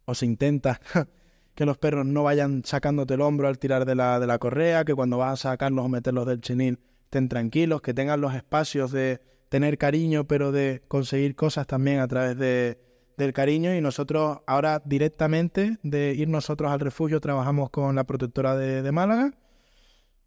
[0.05, 0.81] o se intenta
[1.55, 4.85] que los perros no vayan sacándote el hombro al tirar de la, de la correa,
[4.85, 8.91] que cuando vas a sacarlos o meterlos del chenil estén tranquilos, que tengan los espacios
[8.91, 12.79] de tener cariño, pero de conseguir cosas también a través de,
[13.17, 13.75] del cariño.
[13.75, 18.91] Y nosotros ahora directamente de ir nosotros al refugio trabajamos con la protectora de, de
[18.91, 19.31] Málaga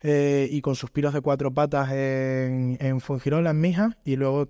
[0.01, 4.47] eh, y con suspiros de cuatro patas en, en Fungirola, en Mija, y luego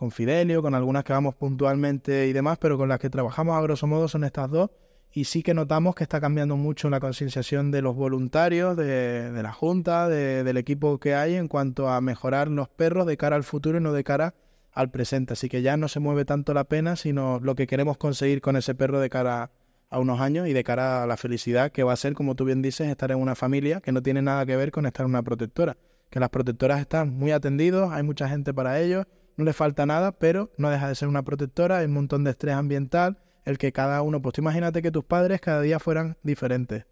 [0.00, 3.60] con Fidelio, con algunas que vamos puntualmente y demás, pero con las que trabajamos a
[3.60, 4.70] grosso modo son estas dos.
[5.12, 9.52] Y sí que notamos que está cambiando mucho la concienciación de los voluntarios, de, la
[9.52, 13.44] Junta, de- del equipo que hay en cuanto a mejorar los perros de cara al
[13.44, 14.34] futuro y no de cara
[14.72, 15.34] al presente.
[15.34, 18.56] Así que ya no se mueve tanto la pena, sino lo que queremos conseguir con
[18.56, 19.50] ese perro de cara
[19.90, 22.46] a unos años y de cara a la felicidad que va a ser, como tú
[22.46, 25.10] bien dices, estar en una familia que no tiene nada que ver con estar en
[25.10, 25.76] una protectora.
[26.08, 29.04] Que las protectoras están muy atendidos, hay mucha gente para ellos,
[29.40, 32.30] no le falta nada, pero no deja de ser una protectora, hay un montón de
[32.30, 36.18] estrés ambiental, el que cada uno, pues tú imagínate que tus padres cada día fueran
[36.22, 36.84] diferentes,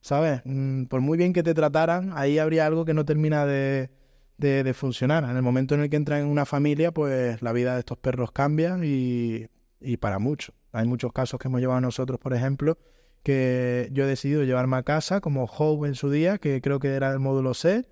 [0.00, 0.40] ¿sabes?
[0.44, 3.90] Mm, por muy bien que te trataran, ahí habría algo que no termina de,
[4.38, 5.24] de, funcionar.
[5.24, 7.98] En el momento en el que entran en una familia, pues la vida de estos
[7.98, 9.48] perros cambia y,
[9.80, 10.54] y para mucho.
[10.72, 12.78] Hay muchos casos que hemos llevado nosotros, por ejemplo,
[13.22, 16.94] que yo he decidido llevarme a casa, como Hope en su día, que creo que
[16.94, 17.84] era del módulo C,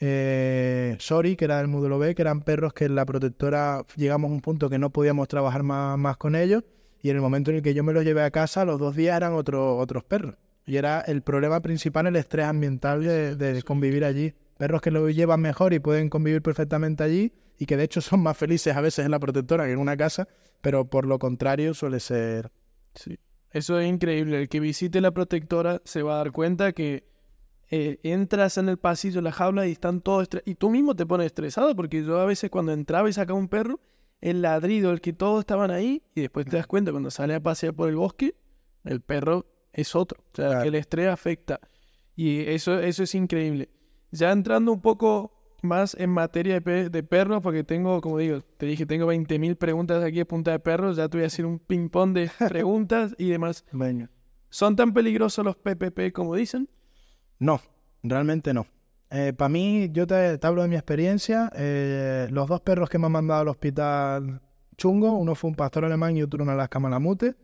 [0.00, 4.30] eh, Sorry, que era del módulo B, que eran perros que en la protectora llegamos
[4.30, 6.64] a un punto que no podíamos trabajar más, más con ellos,
[7.02, 8.96] y en el momento en el que yo me los llevé a casa, los dos
[8.96, 10.34] días eran otro, otros perros.
[10.66, 14.34] Y era el problema principal el estrés ambiental de, de convivir allí.
[14.58, 18.20] Perros que lo llevan mejor y pueden convivir perfectamente allí y que de hecho son
[18.20, 20.28] más felices a veces en la protectora que en una casa,
[20.60, 22.50] pero por lo contrario suele ser...
[22.94, 23.18] Sí.
[23.50, 24.42] Eso es increíble.
[24.42, 27.04] El que visite la protectora se va a dar cuenta que
[27.70, 31.26] eh, entras en el pasillo, la jaula y están todos y tú mismo te pones
[31.26, 33.80] estresado porque yo a veces cuando entraba y sacaba un perro,
[34.20, 37.40] el ladrido, el que todos estaban ahí y después te das cuenta cuando sale a
[37.40, 38.34] pasear por el bosque,
[38.84, 40.20] el perro es otro.
[40.32, 41.60] O sea, que el estrés afecta.
[42.16, 43.68] Y eso, eso es increíble.
[44.10, 48.86] Ya entrando un poco más en materia de, perros, porque tengo, como digo, te dije,
[48.86, 52.12] tengo 20.000 preguntas aquí a punta de perros, ya te voy a hacer un ping-pong
[52.14, 53.64] de preguntas y demás.
[54.50, 56.68] ¿Son tan peligrosos los PPP como dicen?
[57.38, 57.60] No,
[58.02, 58.66] realmente no.
[59.10, 61.50] Eh, Para mí, yo te, hablo de mi experiencia.
[61.54, 64.40] Eh, los dos perros que me han mandado al hospital
[64.76, 67.36] chungo, uno fue un pastor alemán y otro una Alaska Malamute.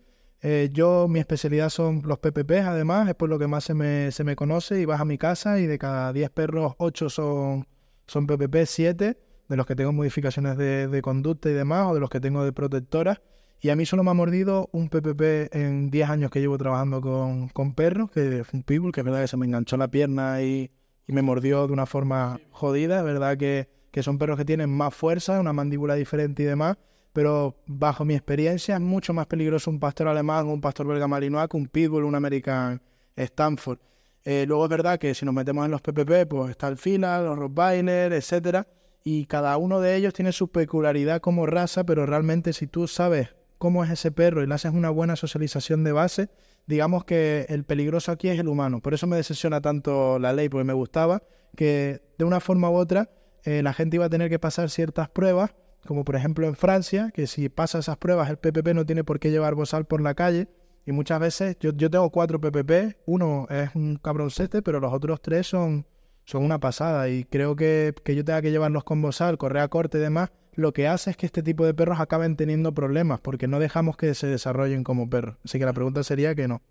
[0.43, 4.13] Eh, yo, mi especialidad son los PPP, además, es por lo que más se me,
[4.13, 4.81] se me conoce.
[4.81, 7.67] Y vas a mi casa y de cada 10 perros, 8 son
[8.07, 9.19] son PPP 7,
[9.49, 12.53] de los que tengo modificaciones de, conducta y demás, o de los que tengo de
[12.53, 13.21] protectoras.
[13.65, 17.01] Y a mí solo me ha mordido un PPP en 10 años que llevo trabajando
[17.01, 19.89] con, con perros, que fue un pitbull, que es verdad que se me enganchó la
[19.89, 20.71] pierna y,
[21.07, 22.99] me mordió de una forma jodida.
[22.99, 26.77] Es verdad que, que, son perros que tienen más fuerza, una mandíbula diferente y demás,
[27.15, 31.49] pero bajo mi experiencia es mucho más peligroso un pastor alemán, un pastor belga malinois
[31.49, 32.83] que un pitbull, un American
[33.17, 33.79] Stanford.
[34.27, 37.23] Eh, luego es verdad que si nos metemos en los PPP, pues está el Fila,
[37.23, 38.67] los Rottweiler, etcétera,
[39.03, 43.31] y cada uno de ellos tiene su peculiaridad como raza, pero realmente si tú sabes
[43.59, 46.29] cómo es ese perro y le haces una buena socialización de base,
[46.67, 48.81] digamos que el peligroso aquí es el humano.
[48.81, 51.23] Por eso me decepciona tanto la ley, porque me gustaba
[51.57, 53.11] que de una forma u otra
[53.45, 55.55] eh, la gente iba a tener que pasar ciertas pruebas,
[55.87, 59.21] como por ejemplo en Francia, que si pasa esas pruebas el PPP no tiene por
[59.21, 60.49] qué llevar bozal por la calle,
[60.87, 65.21] y muchas veces yo, yo tengo cuatro PPP, uno es un cabroncete, pero los otros
[65.23, 65.87] tres son,
[66.25, 67.09] son una pasada.
[67.09, 70.73] Y creo que, que yo tenga que llevarlos con bozal, correa corte y demás, lo
[70.73, 74.15] que hace es que este tipo de perros acaben teniendo problemas, porque no dejamos que
[74.15, 75.37] se desarrollen como perros.
[75.45, 76.63] Así que la pregunta sería que no.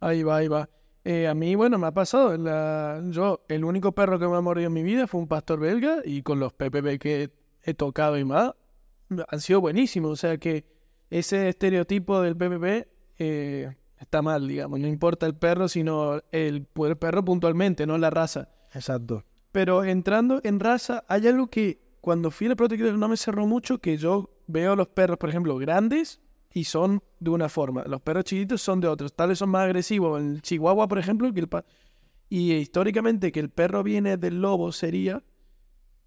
[0.00, 0.68] Ahí va, ahí va.
[1.04, 2.36] Eh, a mí, bueno, me ha pasado.
[2.36, 5.58] La, yo, el único perro que me ha mordido en mi vida fue un pastor
[5.58, 7.30] belga y con los PPP que
[7.62, 8.52] he tocado y más,
[9.28, 10.12] han sido buenísimos.
[10.12, 10.64] O sea que
[11.10, 12.88] ese estereotipo del PPP
[13.18, 14.78] eh, está mal, digamos.
[14.78, 18.48] No importa el perro, sino el, perro puntualmente, no la raza.
[18.74, 19.24] Exacto.
[19.52, 23.46] Pero entrando en raza, hay algo que cuando fui a la protectora no me cerró
[23.46, 26.20] mucho, que yo veo los perros, por ejemplo, grandes
[26.52, 27.84] y son de una forma.
[27.86, 29.14] Los perros chiquitos son de otros.
[29.14, 30.20] Tales son más agresivos.
[30.20, 31.48] El chihuahua, por ejemplo, que el
[32.28, 35.22] y históricamente que el perro viene del lobo sería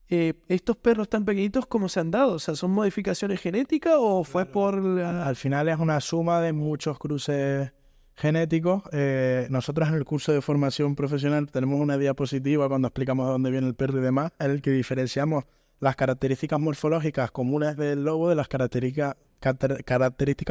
[0.08, 2.34] eh, ¿estos perros tan pequeñitos cómo se han dado?
[2.34, 4.76] O sea, ¿son modificaciones genéticas o fue por...?
[5.00, 7.72] Al final es una suma de muchos cruces
[8.16, 8.84] genéticos.
[8.92, 13.52] Eh, nosotros en el curso de formación profesional tenemos una diapositiva cuando explicamos de dónde
[13.52, 15.44] viene el perro y demás, en el que diferenciamos
[15.80, 19.16] las características morfológicas comunes del lobo de las características,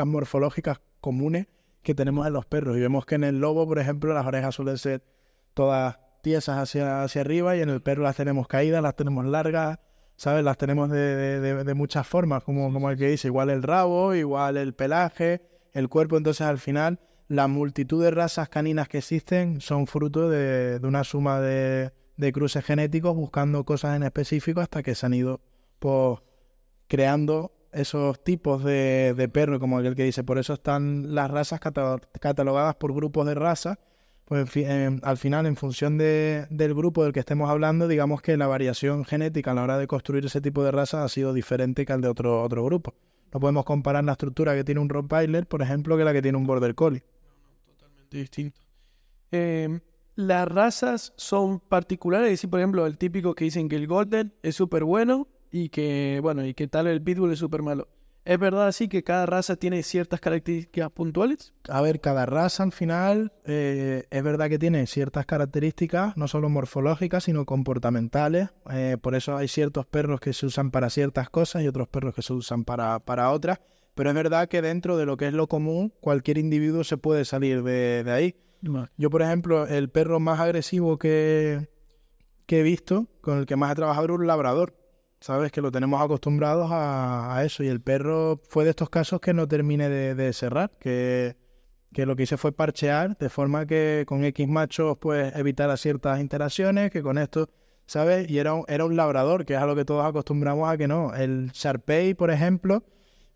[0.07, 1.47] morfológicas comunes
[1.83, 2.77] que tenemos en los perros.
[2.77, 5.03] Y vemos que en el lobo, por ejemplo, las orejas suelen ser
[5.55, 9.79] todas tiesas hacia, hacia arriba y en el perro las tenemos caídas, las tenemos largas,
[10.17, 10.45] ¿sabes?
[10.45, 14.57] Las tenemos de, de, muchas formas, como, como el que dice, igual el rabo, igual
[14.57, 15.43] el pelaje,
[15.73, 16.17] el cuerpo.
[16.17, 16.99] Entonces, al final,
[17.29, 21.93] la multitud de razas caninas que existen son fruto de, una suma de,
[22.33, 25.41] cruces genéticos buscando cosas en específico hasta que se han ido
[25.79, 26.21] pues,
[26.87, 30.23] creando esos tipos de, de perro, como aquel que dice.
[30.23, 33.79] Por eso están las razas catalogadas por grupos de razas
[34.25, 34.57] pues
[35.03, 39.05] al final, en función de, del grupo del que estemos hablando, digamos que la variación
[39.05, 42.01] genética a la hora de construir ese tipo de raza ha sido diferente que al
[42.01, 42.95] de otro, otro grupo.
[43.35, 46.39] No podemos comparar la estructura que tiene un Rottweiler, por ejemplo, que la que tiene
[46.39, 47.03] un Border Collie.
[48.19, 48.61] Distinto.
[49.31, 49.81] Em,
[50.15, 54.33] las razas son particulares, es decir, por ejemplo, el típico que dicen que el Golden
[54.43, 57.89] es súper bueno y que, bueno, y que tal el Pitbull es súper malo.
[58.25, 61.53] ¿Es verdad así que cada raza tiene ciertas características puntuales?
[61.69, 66.49] A ver, cada raza al final eh, es verdad que tiene ciertas características, no solo
[66.49, 68.49] morfológicas, sino comportamentales.
[68.71, 72.15] Eh, por eso hay ciertos perros que se usan para ciertas cosas y otros perros
[72.15, 73.61] que se usan para, para otras.
[73.95, 77.25] Pero es verdad que dentro de lo que es lo común, cualquier individuo se puede
[77.25, 78.37] salir de, de ahí.
[78.97, 81.69] Yo, por ejemplo, el perro más agresivo que,
[82.47, 84.75] que he visto, con el que más he trabajado, era un labrador.
[85.21, 85.53] ¿Sabes?
[85.53, 87.65] Que lo tenemos acostumbrados a, eso.
[87.65, 91.37] Y el perro fue de estos casos que no termine de, cerrar, que,
[91.95, 96.21] que, lo que hice fue parchear, de forma que con X machos, pues evitara ciertas
[96.21, 97.49] interacciones, que con esto,
[97.87, 98.29] ¿sabes?
[98.29, 100.89] Y era un, era un labrador, que es a lo que todos acostumbramos a que
[100.89, 101.15] no.
[101.15, 102.85] El Sharpei, por ejemplo,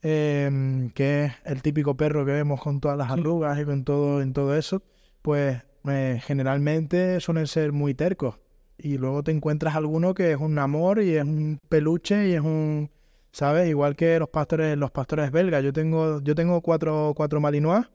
[0.03, 4.23] em, que es el típico perro que vemos con todas las arrugas y con todo,
[4.23, 4.83] en todo eso,
[5.23, 8.37] pues eh, generalmente suelen ser muy tercos
[8.79, 12.41] y luego te encuentras alguno que es un amor y es un peluche y es
[12.41, 12.91] un,
[13.33, 13.69] ¿sabes?
[13.69, 15.65] Igual que los pastores, los pastores belgas.
[15.65, 17.87] Yo tengo, yo tengo cuatro, cuatro malinois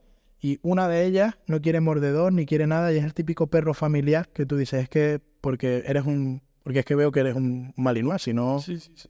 [0.41, 3.74] y una de ellas no quiere mordedor ni quiere nada y es el típico perro
[3.74, 7.36] familiar que tú dices, es que porque eres un, porque es que veo que eres
[7.36, 8.60] un malinois, si no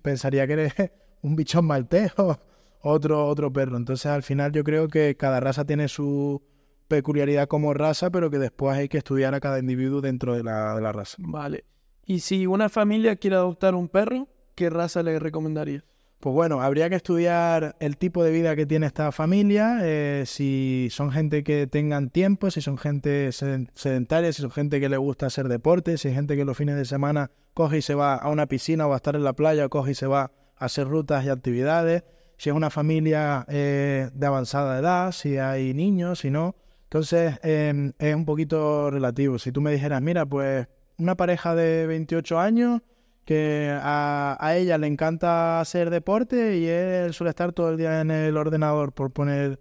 [0.04, 0.74] pensaría que eres
[1.22, 2.38] un bichón maltés o
[2.84, 3.78] otro, otro perro.
[3.78, 6.44] Entonces al final yo creo que cada raza tiene su
[6.88, 10.76] peculiaridad como raza, pero que después hay que estudiar a cada individuo dentro de la,
[10.76, 11.18] de la raza.
[11.20, 11.66] Vale.
[12.06, 15.84] Y si una familia quiere adoptar un perro, ¿qué raza le recomendaría?
[16.20, 20.88] Pues bueno, habría que estudiar el tipo de vida que tiene esta familia, eh, si
[20.90, 25.26] son gente que tengan tiempo, si son gente sedentaria, si son gente que le gusta
[25.26, 28.30] hacer deporte, si hay gente que los fines de semana coge y se va a
[28.30, 30.88] una piscina o va a estar en la playa, coge y se va a hacer
[30.88, 32.04] rutas y actividades,
[32.38, 36.56] si es una familia eh, de avanzada edad, si hay niños, si no.
[36.84, 39.40] Entonces, em, es un poquito relativo.
[39.40, 40.68] Si tú me dijeras, mira, pues
[40.98, 42.82] una pareja de 28 años
[43.26, 48.12] que a, ella le encanta hacer deporte y él suele estar todo el día en
[48.12, 49.60] el ordenador, por, poner,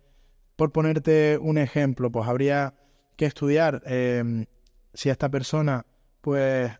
[0.56, 2.74] por ponerte un ejemplo, pues habría
[3.16, 4.46] que estudiar em,
[4.94, 5.86] si a esta persona
[6.20, 6.72] pues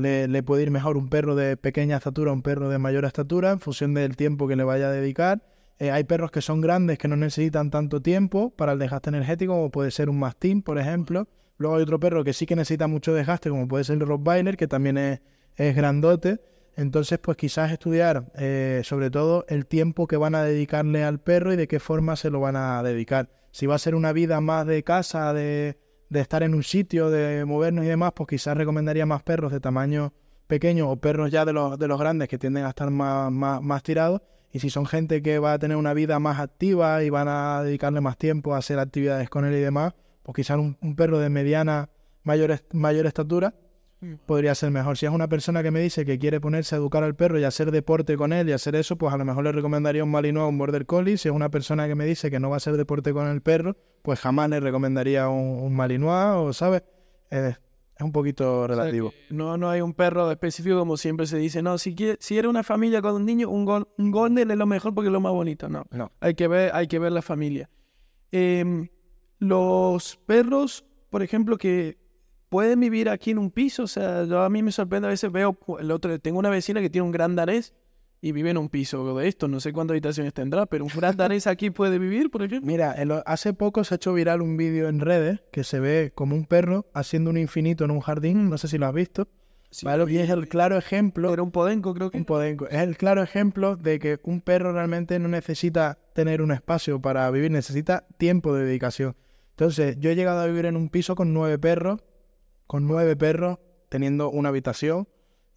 [0.00, 3.60] le, puede ir mejor un perro de pequeña estatura un perro de mayor estatura en
[3.60, 5.42] función del tiempo que le vaya a dedicar
[5.80, 9.54] eh, hay perros que son grandes que no necesitan tanto tiempo para el desgaste energético,
[9.54, 11.26] como puede ser un mastín, por ejemplo.
[11.56, 14.58] Luego hay otro perro que sí que necesita mucho desgaste, como puede ser el Rottweiler,
[14.58, 15.20] que también es,
[15.56, 16.38] grandote.
[16.76, 21.52] Entonces, pues quizás estudiar eh, sobre todo el tiempo que van a dedicarle al perro
[21.52, 23.30] y de qué forma se lo van a dedicar.
[23.50, 25.78] Si va a ser una vida más de casa, de,
[26.18, 30.12] estar en un sitio, de movernos y demás, pues quizás recomendaría más perros de tamaño
[30.48, 33.62] pequeño o perros ya de los, de los grandes que tienden a estar más, más,
[33.62, 34.20] más tirados
[34.52, 37.62] y si son gente que va a tener una vida más activa y van a
[37.62, 41.30] dedicarle más tiempo a hacer actividades con él y demás, pues quizás un, perro de
[41.30, 41.88] mediana,
[42.24, 43.54] mayor, mayor estatura.
[44.26, 44.96] Podría ser mejor.
[44.96, 47.44] Si es una persona que me dice que quiere ponerse a educar al perro y
[47.44, 50.44] hacer deporte con él y hacer eso, pues a lo mejor le recomendaría un Malinois
[50.44, 51.16] o un Border Collie.
[51.18, 53.42] Si es una persona que me dice que no va a hacer deporte con el
[53.42, 56.82] perro, pues jamás le recomendaría un, un Malinois o, ¿sabes?
[58.00, 59.12] es un poquito relativo.
[59.28, 61.62] no, no hay un perro específico como siempre se dice.
[61.62, 63.64] No, si, quiere, si era una familia con un niño, un,
[64.10, 65.68] golden es lo mejor porque es lo más bonito.
[65.68, 66.10] No, no.
[66.20, 67.68] Hay, que ver, hay que ver la familia.
[68.32, 68.88] Em,
[69.38, 71.98] los perros, por ejemplo, que
[72.50, 73.84] pueden vivir aquí en un piso.
[73.84, 76.82] O sea, yo a mí me sorprende a veces veo, el otro, tengo una vecina
[76.82, 77.72] que tiene un gran danés
[78.20, 79.48] y vive en un piso de esto.
[79.48, 82.66] No sé cuántas habitaciones tendrá, pero un gran danés aquí puede vivir, por ejemplo.
[82.66, 82.94] Mira,
[83.24, 86.44] hace poco se ha hecho viral un vídeo en redes que se ve como un
[86.44, 88.50] perro haciendo un infinito en un jardín.
[88.50, 89.28] No sé si lo has visto.
[90.08, 91.32] Y es el claro ejemplo.
[91.32, 92.18] Era un podenco, creo que.
[92.18, 92.66] Un podenco.
[92.66, 97.30] Es el claro ejemplo de que un perro realmente no necesita tener un espacio para
[97.30, 99.14] vivir, necesita tiempo de dedicación.
[99.50, 102.00] Entonces, yo he llegado a vivir en un piso con nueve perros,
[102.70, 103.58] con nueve perros,
[103.88, 105.08] teniendo una habitación.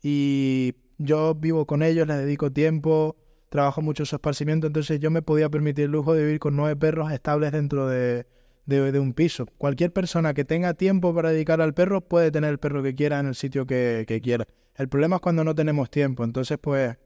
[0.01, 3.15] Y yo vivo con ellos, les dedico tiempo,
[3.49, 6.75] trabajo mucho su esparcimiento, entonces yo me podía permitir el lujo de vivir con nueve
[6.75, 8.25] perros estables dentro de,
[8.99, 9.45] un piso.
[9.59, 13.19] Cualquier persona que tenga tiempo para dedicar al perro puede tener el perro que quiera
[13.19, 14.47] en el sitio que, quiera.
[14.75, 16.97] El problema es cuando no tenemos tiempo, entonces pues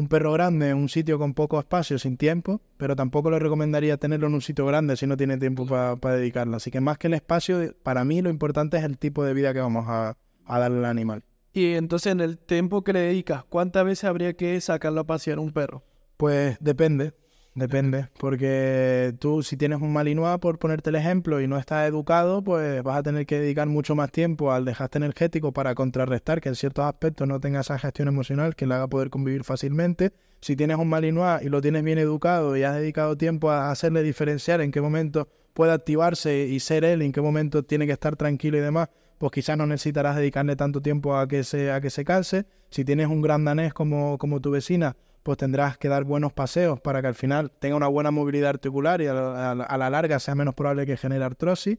[0.00, 3.96] un perro grande en un sitio con poco espacio, sin tiempo, pero tampoco le recomendaría
[3.96, 6.56] tenerlo en un sitio grande si no tiene tiempo para dedicarlo.
[6.56, 9.52] Así que más que el espacio, para mí lo importante es el tipo de vida
[9.52, 11.22] que vamos a darle al animal.
[11.52, 15.38] Y entonces en el tiempo que le dedicas, ¿cuántas veces habría que sacarlo a pasear
[15.38, 15.82] un perro?
[16.16, 17.12] Pues depende,
[17.60, 22.42] depende, porque tú si tienes un malinois, por ponerte el ejemplo, y no estás educado,
[22.42, 26.48] pues vas a tener que dedicar mucho más tiempo al dejaste energético para contrarrestar que
[26.48, 30.12] en ciertos aspectos no tenga esa gestión emocional que le haga poder convivir fácilmente.
[30.40, 34.02] Si tienes un malinois y lo tienes bien educado y has dedicado tiempo a hacerle
[34.02, 38.16] diferenciar en qué momento puede activarse y ser él, en qué momento tiene que estar
[38.16, 38.88] tranquilo y demás,
[39.18, 42.46] pues quizás no necesitarás dedicarle tanto tiempo a que se, a que se canse.
[42.70, 46.80] Si tienes un gran danés como, como tu vecina, pues tendrás que dar buenos paseos
[46.80, 49.14] para que al final tenga una buena movilidad articular y a
[49.54, 51.78] la, larga sea menos probable que genere artrosis.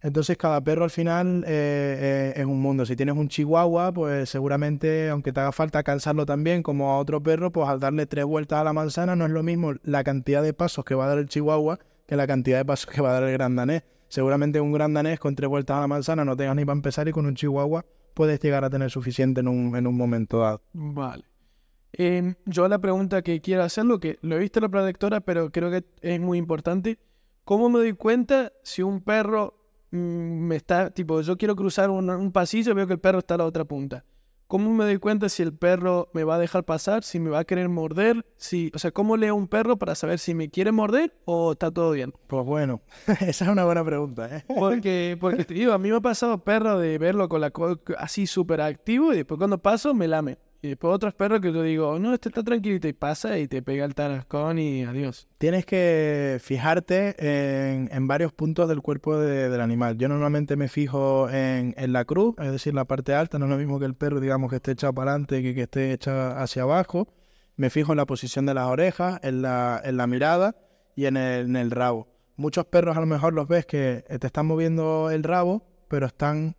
[0.00, 2.84] Entonces cada perro al final eh, eh, es un mundo.
[2.84, 7.22] Si tienes un chihuahua, pues seguramente, aunque te haga falta cansarlo también como a otro
[7.22, 10.42] perro, pues al darle tres vueltas a la manzana no es lo mismo la cantidad
[10.42, 13.10] de pasos que va a dar el chihuahua que la cantidad de pasos que va
[13.10, 13.84] a dar el gran danés.
[14.08, 17.06] Seguramente un gran danés con tres vueltas a la manzana no tengas ni para empezar
[17.06, 20.62] y con un chihuahua puedes llegar a tener suficiente en un, en un momento dado.
[20.72, 21.31] Vale.
[21.94, 25.50] Em, yo la pregunta que quiero hacerlo, que lo he visto en la protectora, pero
[25.50, 26.98] creo que es muy importante.
[27.44, 29.54] ¿Cómo me doy cuenta si un perro
[29.90, 33.18] mm, me está, tipo, yo quiero cruzar un, un pasillo y veo que el perro
[33.18, 34.04] está a la otra punta?
[34.46, 37.38] ¿Cómo me doy cuenta si el perro me va a dejar pasar, si me va
[37.38, 38.26] a querer morder?
[38.36, 41.70] Si, o sea, ¿cómo leo un perro para saber si me quiere morder o está
[41.70, 42.12] todo bien?
[42.26, 42.82] Pues bueno,
[43.20, 44.28] esa es una buena pregunta.
[44.36, 44.44] ¿eh?
[44.54, 47.78] Porque, porque te digo, a mí me ha pasado perro de verlo con la co-
[47.96, 50.36] así súper activo y después cuando paso me lame.
[50.64, 53.62] Y después otros perros que yo digo, no, este está tranquilito y pasa y te
[53.62, 55.26] pega el tarascón y adiós.
[55.38, 59.98] Tienes que fijarte en, en varios puntos del cuerpo de- del animal.
[59.98, 63.50] Yo normalmente me fijo en, en la cruz, es decir, la parte alta, no es
[63.50, 66.38] lo mismo que el perro, digamos, que esté echado para adelante que que esté echado
[66.38, 67.08] hacia abajo.
[67.56, 70.54] Me fijo en la posición de las orejas, en la, en la mirada
[70.94, 72.06] y en el, rabo.
[72.36, 76.54] Muchos perros a lo mejor los ves que te están moviendo el rabo, pero están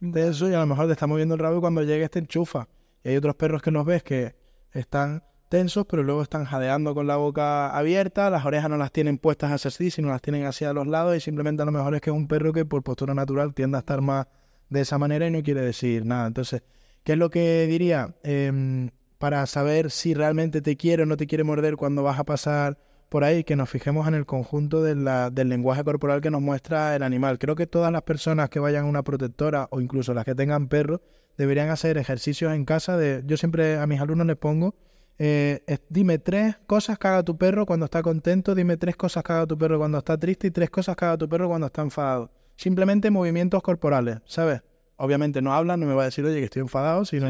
[0.00, 2.66] tensos y a lo mejor te está moviendo el rabo y cuando llegues te enchufa.
[3.08, 4.34] Hay otros perros que nos ves que
[4.72, 9.16] están tensos, pero luego están jadeando con la boca abierta, las orejas no las tienen
[9.16, 12.02] puestas hacia sí, sino las tienen hacia los lados y simplemente a lo mejor es
[12.02, 14.26] que es un perro que por postura natural tiende a estar más
[14.68, 16.26] de esa manera y no quiere decir nada.
[16.26, 16.62] Entonces,
[17.02, 18.14] ¿qué es lo que diría?
[18.22, 22.24] Em, para saber si realmente te quiere o no te quiere morder cuando vas a
[22.24, 22.76] pasar
[23.08, 27.02] por ahí, que nos fijemos en el conjunto del lenguaje corporal que nos muestra el
[27.02, 27.38] animal.
[27.38, 30.68] Creo que todas las personas que vayan a una protectora o incluso las que tengan
[30.68, 31.00] perros
[31.38, 32.98] deberían hacer ejercicios en casa.
[32.98, 34.74] De, yo siempre a mis alumnos les pongo,
[35.18, 39.22] eh, es- dime tres cosas que haga tu perro cuando está contento, dime tres cosas
[39.24, 41.68] que haga tu perro cuando está triste y tres cosas que haga tu perro cuando
[41.68, 42.30] está enfadado.
[42.56, 44.60] Simplemente movimientos corporales, ¿sabes?
[44.96, 47.26] Obviamente no hablan, no me va a decir, oye, que estoy enfadado, sino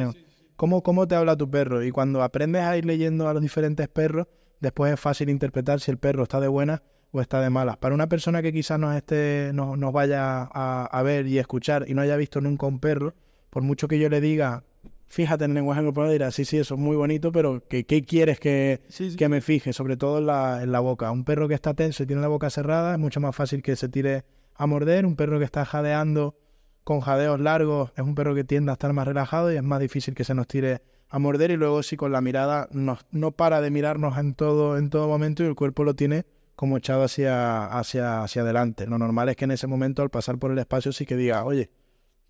[0.56, 1.82] ¿cómo, cómo te habla tu perro.
[1.84, 4.26] Y cuando aprendes a ir leyendo a los diferentes perros,
[4.60, 6.80] después es fácil interpretar si el perro está de buenas
[7.12, 7.76] o está de malas.
[7.76, 11.84] Para una persona que quizás nos, esté, nos, nos vaya a, a ver y escuchar
[11.88, 13.14] y no haya visto nunca un perro,
[13.50, 14.64] por mucho que yo le diga,
[15.06, 18.02] fíjate en el lenguaje corporal, dirá, sí, sí, eso es muy bonito, pero ¿qué, qué
[18.02, 19.16] quieres que, Sí, sí.
[19.16, 19.72] que me fije?
[19.72, 21.10] Sobre todo en la, en la boca.
[21.10, 23.74] Un perro que está tenso y tiene la boca cerrada es mucho más fácil que
[23.76, 24.24] se tire
[24.54, 25.06] a morder.
[25.06, 26.36] Un perro que está jadeando
[26.84, 29.80] con jadeos largos es un perro que tiende a estar más relajado y es más
[29.80, 31.50] difícil que se nos tire a morder.
[31.50, 35.08] Y luego si con la mirada nos, no para de mirarnos en todo, en todo
[35.08, 38.86] momento y el cuerpo lo tiene como echado hacia, hacia, hacia adelante.
[38.86, 41.44] Lo normal es que en ese momento al pasar por el espacio sí que diga,
[41.44, 41.70] oye,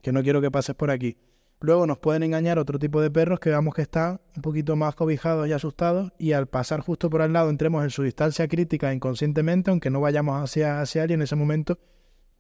[0.09, 1.19] que no quiero que pases por aquí.
[1.61, 4.95] Luego nos pueden engañar otro tipo de perros que veamos que están un poquito más
[4.95, 8.95] cobijados y asustados y al pasar justo por al lado entremos en su distancia crítica
[8.95, 11.79] inconscientemente, aunque no vayamos hacia, hacia él y en ese momento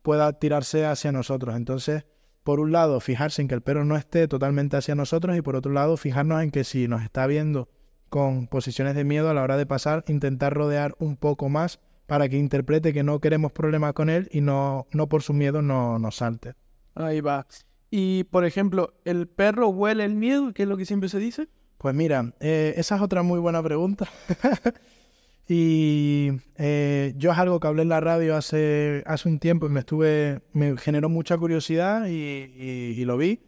[0.00, 1.56] pueda tirarse hacia nosotros.
[1.56, 2.06] Entonces,
[2.42, 5.54] por un lado, fijarse en que el perro no esté totalmente hacia nosotros y por
[5.54, 7.68] otro lado, fijarnos en que si nos está viendo
[8.08, 12.30] con posiciones de miedo a la hora de pasar, intentar rodear un poco más para
[12.30, 15.98] que interprete que no queremos problemas con él y no, no por su miedo no
[15.98, 16.54] nos salte.
[16.99, 17.46] Ahí va.
[17.90, 20.53] Y, por ejemplo, ¿el perro huele el miedo?
[20.53, 21.49] que es lo que siempre se dice?
[21.78, 24.09] Pues mira, eh, esa es otra muy buena pregunta.
[25.49, 29.70] y eh, yo es algo que hablé en la radio hace, hace un tiempo y
[29.70, 33.40] me estuve, me generó mucha curiosidad y, lo vi.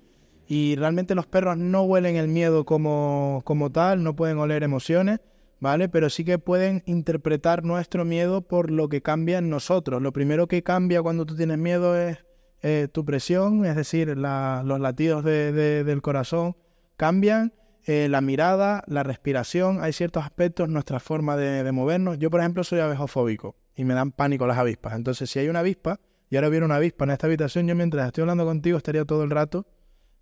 [0.47, 5.21] Y realmente los perros no huelen el miedo como, como tal, no pueden oler emociones,
[5.59, 5.89] ¿vale?
[5.89, 10.01] Pero sí que pueden interpretar nuestro miedo por lo que cambia en nosotros.
[10.01, 12.19] Lo primero que cambia cuando tú tienes miedo es
[12.63, 16.57] eh, tu presión, es decir, los latidos de- de- del corazón
[16.97, 17.53] cambian,
[17.87, 22.19] eh, la mirada, la respiración, hay ciertos aspectos, nuestra forma de, de movernos.
[22.19, 24.95] Yo, por ejemplo, soy abejofóbico y me dan pánico las avispas.
[24.95, 25.99] Entonces, si hay una avispa,
[26.29, 29.25] y ahora hubiera una avispa en esta habitación, yo mientras estoy hablando contigo estaría todo
[29.25, 29.67] el rato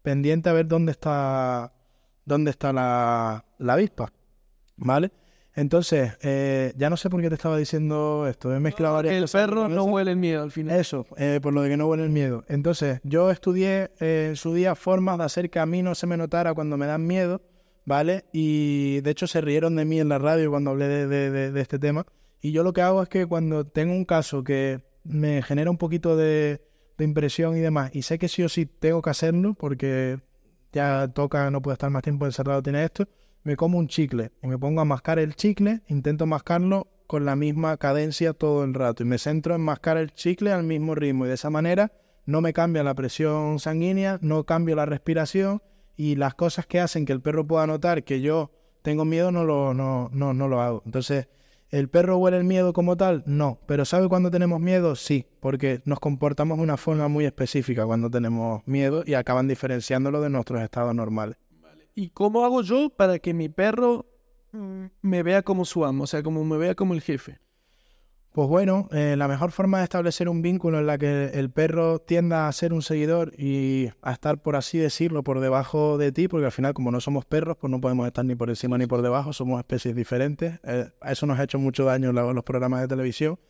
[0.03, 1.73] pendiente a ver dónde está,
[2.25, 4.11] dónde está la, la avispa,
[4.77, 5.11] ¿vale?
[5.55, 9.23] Entonces, eh, ya no sé por qué te estaba diciendo esto, he mezclado varias El
[9.23, 10.79] cosas perro no huele el miedo al final.
[10.79, 12.45] Eso, eh, por lo de que no huele el miedo.
[12.49, 16.07] Entonces, yo estudié eh, en su día formas de hacer que a mí no se
[16.07, 17.43] me notara cuando me dan miedo,
[17.85, 18.25] ¿vale?
[18.33, 21.51] Y de hecho se rieron de mí en la radio cuando hablé de, de- de-
[21.53, 22.07] de este tema.
[22.41, 25.79] Y yo lo que hago es que cuando tengo un caso que me genera un
[25.79, 26.63] poquito de,
[26.99, 30.21] de impresión y demás, y sé que sí o sí tengo que hacerlo porque
[30.73, 33.09] ya toca, no puedo estar más tiempo encerrado, tiene esto,
[33.49, 37.35] me como un chicle y me pongo a mascar el chicle, intento mascarlo con la
[37.35, 41.25] misma cadencia todo el rato y me centro en mascar el chicle al mismo ritmo
[41.25, 41.91] y de esa manera
[42.27, 45.63] no me cambia la presión sanguínea, no cambio la respiración
[45.97, 48.51] y las cosas que hacen que el perro pueda notar que yo
[48.83, 50.83] tengo miedo, no lo, no, no, no lo hago.
[50.85, 51.29] Entonces,
[51.71, 53.23] ¿el perro huele el miedo como tal?
[53.25, 53.61] No.
[53.65, 54.95] ¿Pero sabe cuándo tenemos miedo?
[54.95, 60.21] Sí, porque nos comportamos de una forma muy específica cuando tenemos miedo y acaban diferenciándolo
[60.21, 61.39] de nuestros estados normales.
[61.99, 64.07] ¿Y cómo hago yo para que mi perro
[64.53, 67.41] mm, me vea como su amo, o sea, como me vea como el jefe?
[68.33, 71.99] Pues bueno, eh, la mejor forma de establecer un vínculo en la que el perro
[71.99, 76.29] tienda a ser un seguidor y a estar, por así decirlo, por debajo de ti,
[76.29, 78.87] porque al final como no somos perros, pues no podemos estar ni por encima ni
[78.87, 80.61] por debajo, somos especies diferentes.
[80.63, 83.41] Eh, eso nos ha hecho mucho daño en los programas de televisión.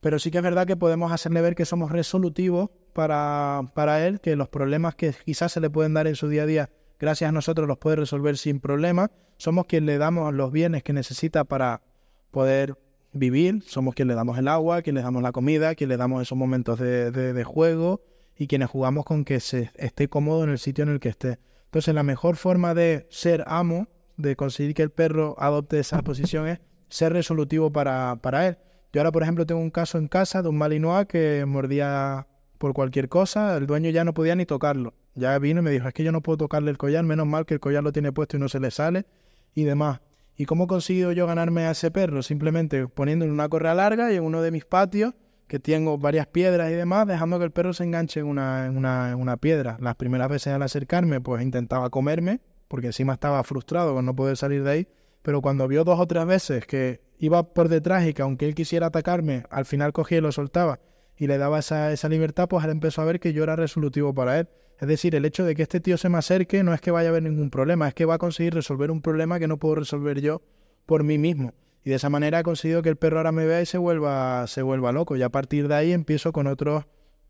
[0.00, 4.20] Pero sí que es verdad que podemos hacerle ver que somos resolutivos para, para él,
[4.20, 6.70] que los problemas que quizás se le pueden dar en su día a día,
[7.00, 9.10] gracias a nosotros los puede resolver sin problema.
[9.38, 11.82] Somos quien le damos los bienes que necesita para
[12.30, 12.76] poder
[13.12, 16.22] vivir, somos quienes le damos el agua, quienes le damos la comida, quienes le damos
[16.22, 18.02] esos momentos de, juego
[18.36, 21.38] y quienes jugamos con que se esté cómodo en el sitio en el que esté.
[21.64, 26.46] Entonces la mejor forma de ser amo, de conseguir que el perro adopte esa posición
[26.46, 28.58] es ser resolutivo para, para él.
[28.92, 32.26] Yo ahora, por ejemplo, tengo un caso en casa de un Malinois que mordía
[32.58, 34.94] por cualquier cosa, el dueño ya no podía ni tocarlo.
[35.14, 37.46] Ya vino y me dijo, es que yo no puedo tocarle el collar, menos mal
[37.46, 39.06] que el collar lo tiene puesto y no se le sale
[39.54, 40.00] y demás.
[40.36, 42.22] ¿Y cómo he conseguido yo ganarme a ese perro?
[42.22, 45.14] Simplemente poniéndole una correa larga y en uno de mis patios,
[45.46, 48.76] que tengo varias piedras y demás, dejando que el perro se enganche en una, en
[48.76, 49.76] una, en una piedra.
[49.80, 54.36] Las primeras veces al acercarme, pues intentaba comerme, porque encima estaba frustrado con no poder
[54.36, 54.88] salir de ahí.
[55.22, 58.54] Pero cuando vio dos o tres veces que iba por detrás y que aunque él
[58.54, 60.78] quisiera atacarme, al final cogía y lo soltaba
[61.20, 64.14] y le daba esa, esa libertad, pues él empezó a ver que yo era resolutivo
[64.14, 64.48] para él.
[64.78, 67.10] Es decir, el hecho de que este tío se me acerque no es que vaya
[67.10, 69.74] a haber ningún problema, es que va a conseguir resolver un problema que no puedo
[69.74, 70.40] resolver yo
[70.86, 71.52] por mí mismo.
[71.84, 74.46] Y de esa manera he conseguido que el perro ahora me vea y se vuelva,
[74.46, 75.14] se vuelva loco.
[75.14, 76.86] Y a partir de ahí empiezo con otros,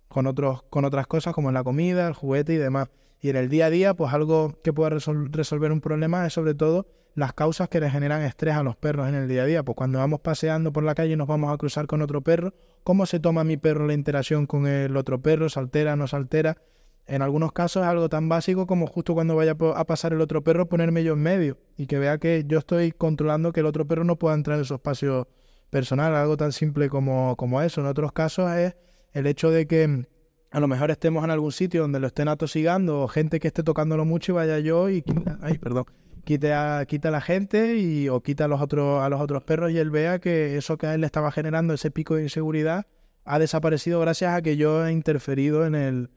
[0.06, 2.90] con otros, con otras cosas como la comida, el juguete y demás.
[3.20, 6.54] Y en el día a día, pues algo que pueda resolver un problema es sobre
[6.54, 9.62] todo las causas que le generan estrés a los perros en el día a día.
[9.62, 12.54] Pues cuando vamos paseando por la calle y nos vamos a cruzar con otro perro,
[12.82, 15.48] ¿cómo se toma mi perro la interacción con el otro perro?
[15.48, 16.56] ¿Se altera, no se altera?
[17.06, 20.44] En algunos casos es algo tan básico como justo cuando vaya a pasar el otro
[20.44, 23.86] perro ponerme yo en medio y que vea que yo estoy controlando que el otro
[23.86, 25.28] perro no pueda entrar en su espacio
[25.70, 27.80] personal, algo tan simple como, como eso.
[27.80, 28.76] En otros casos es
[29.12, 30.06] el hecho de que
[30.50, 33.62] a lo mejor estemos en algún sitio donde lo estén atosigando o gente que esté
[33.62, 35.04] tocándolo mucho y vaya yo y
[35.42, 35.84] ay, perdón,
[36.24, 39.78] quita a la gente y, o quita a los otros a los otros perros y
[39.78, 42.86] él vea que eso que a él le estaba generando ese pico de inseguridad
[43.24, 46.10] ha desaparecido gracias a que yo he interferido en el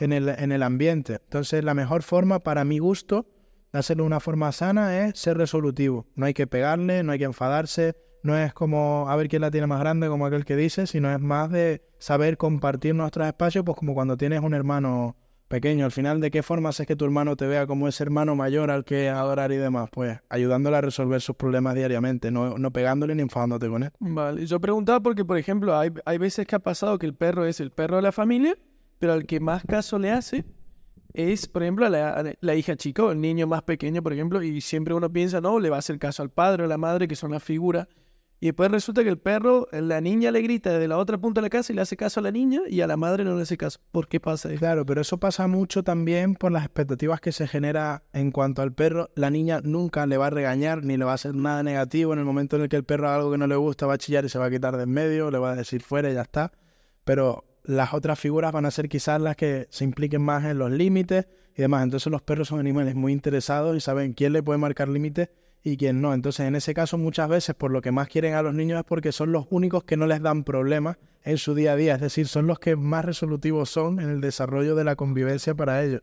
[0.00, 1.20] en el, en el ambiente.
[1.24, 3.26] Entonces, la mejor forma, para mi gusto,
[3.72, 6.06] de hacerlo de una forma sana es ser resolutivo.
[6.16, 9.50] No hay que pegarle, no hay que enfadarse, no es como a ver quién la
[9.50, 13.64] tiene más grande, como aquel que dice, sino es más de saber compartir nuestros espacios,
[13.64, 15.16] pues como cuando tienes un hermano
[15.48, 15.84] pequeño.
[15.84, 18.70] Al final, ¿de qué forma haces que tu hermano te vea como ese hermano mayor
[18.70, 19.88] al que adorar y demás?
[19.90, 23.90] Pues ayudándole a resolver sus problemas diariamente, no, no pegándole ni enfadándote con él.
[23.98, 27.46] Vale, yo preguntaba porque, por ejemplo, hay, hay veces que ha pasado que el perro
[27.46, 28.56] es el perro de la familia
[29.00, 30.44] pero al que más caso le hace
[31.12, 34.60] es, por ejemplo, la, la hija chica o el niño más pequeño, por ejemplo, y
[34.60, 37.08] siempre uno piensa, no, le va a hacer caso al padre o a la madre,
[37.08, 37.88] que son las figuras.
[38.42, 41.46] Y después resulta que el perro, la niña le grita desde la otra punta de
[41.46, 43.42] la casa y le hace caso a la niña y a la madre no le
[43.42, 43.80] hace caso.
[43.92, 44.58] ¿Por qué pasa eso?
[44.58, 48.72] Claro, pero eso pasa mucho también por las expectativas que se genera en cuanto al
[48.72, 49.10] perro.
[49.14, 52.14] La niña nunca le va a regañar ni le va a hacer nada negativo.
[52.14, 53.94] En el momento en el que el perro haga algo que no le gusta, va
[53.94, 56.10] a chillar y se va a quitar de en medio, le va a decir fuera
[56.10, 56.50] y ya está.
[57.04, 60.70] Pero las otras figuras van a ser quizás las que se impliquen más en los
[60.70, 61.82] límites y demás.
[61.82, 65.28] Entonces los perros son animales muy interesados y saben quién le puede marcar límites
[65.62, 66.14] y quién no.
[66.14, 68.84] Entonces en ese caso muchas veces por lo que más quieren a los niños es
[68.84, 71.94] porque son los únicos que no les dan problemas en su día a día.
[71.94, 75.82] Es decir, son los que más resolutivos son en el desarrollo de la convivencia para
[75.82, 76.02] ellos.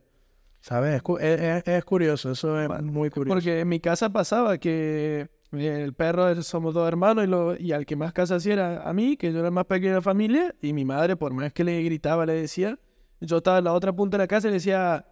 [0.62, 1.02] ¿Sabes?
[1.22, 3.36] Es, curioso, eso es muy curioso.
[3.36, 7.86] Porque en mi casa pasaba que el perro somos dos hermanos y, lo, y al
[7.86, 10.02] que más casa hacía era a mí, que yo era el más pequeño de la
[10.02, 12.78] familia, y mi madre, por más que le gritaba, le decía,
[13.22, 15.06] yo estaba en la otra punta de la casa y le decía,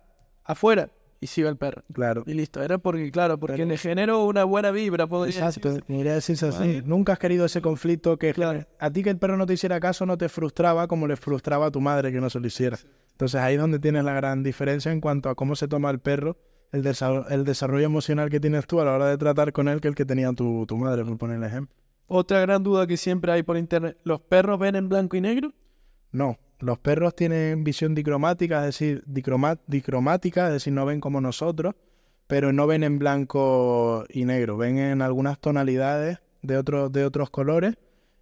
[0.43, 0.89] afuera,
[1.19, 1.83] y se iba el perro.
[1.93, 2.23] Claro.
[2.25, 6.81] Y listo, era porque, claro, porque le generó una buena vibra, Exacto, decirse así.
[6.85, 8.65] Nunca has querido ese conflicto que claro.
[8.79, 11.67] a ti que el perro no te hiciera caso no te frustraba como le frustraba
[11.67, 12.77] a tu madre que no se lo hiciera.
[13.11, 15.99] Entonces ahí es donde tienes la gran diferencia en cuanto a cómo se toma el
[15.99, 16.37] perro
[16.75, 19.95] el, desarrollo, emocional que tienes tú a la hora de tratar con él que el
[19.95, 21.75] que tenía tu, tu madre, por poner el ejemplo.
[22.07, 25.53] Otra gran duda que siempre hay por internet, ¿los perros ven en blanco y negro?
[26.11, 31.75] No, los perros tienen visión dicromática, es decir, dicromática, es decir, no ven como nosotros,
[32.27, 37.29] pero no ven en blanco y negro, ven en algunas tonalidades de, otros de otros
[37.29, 37.75] colores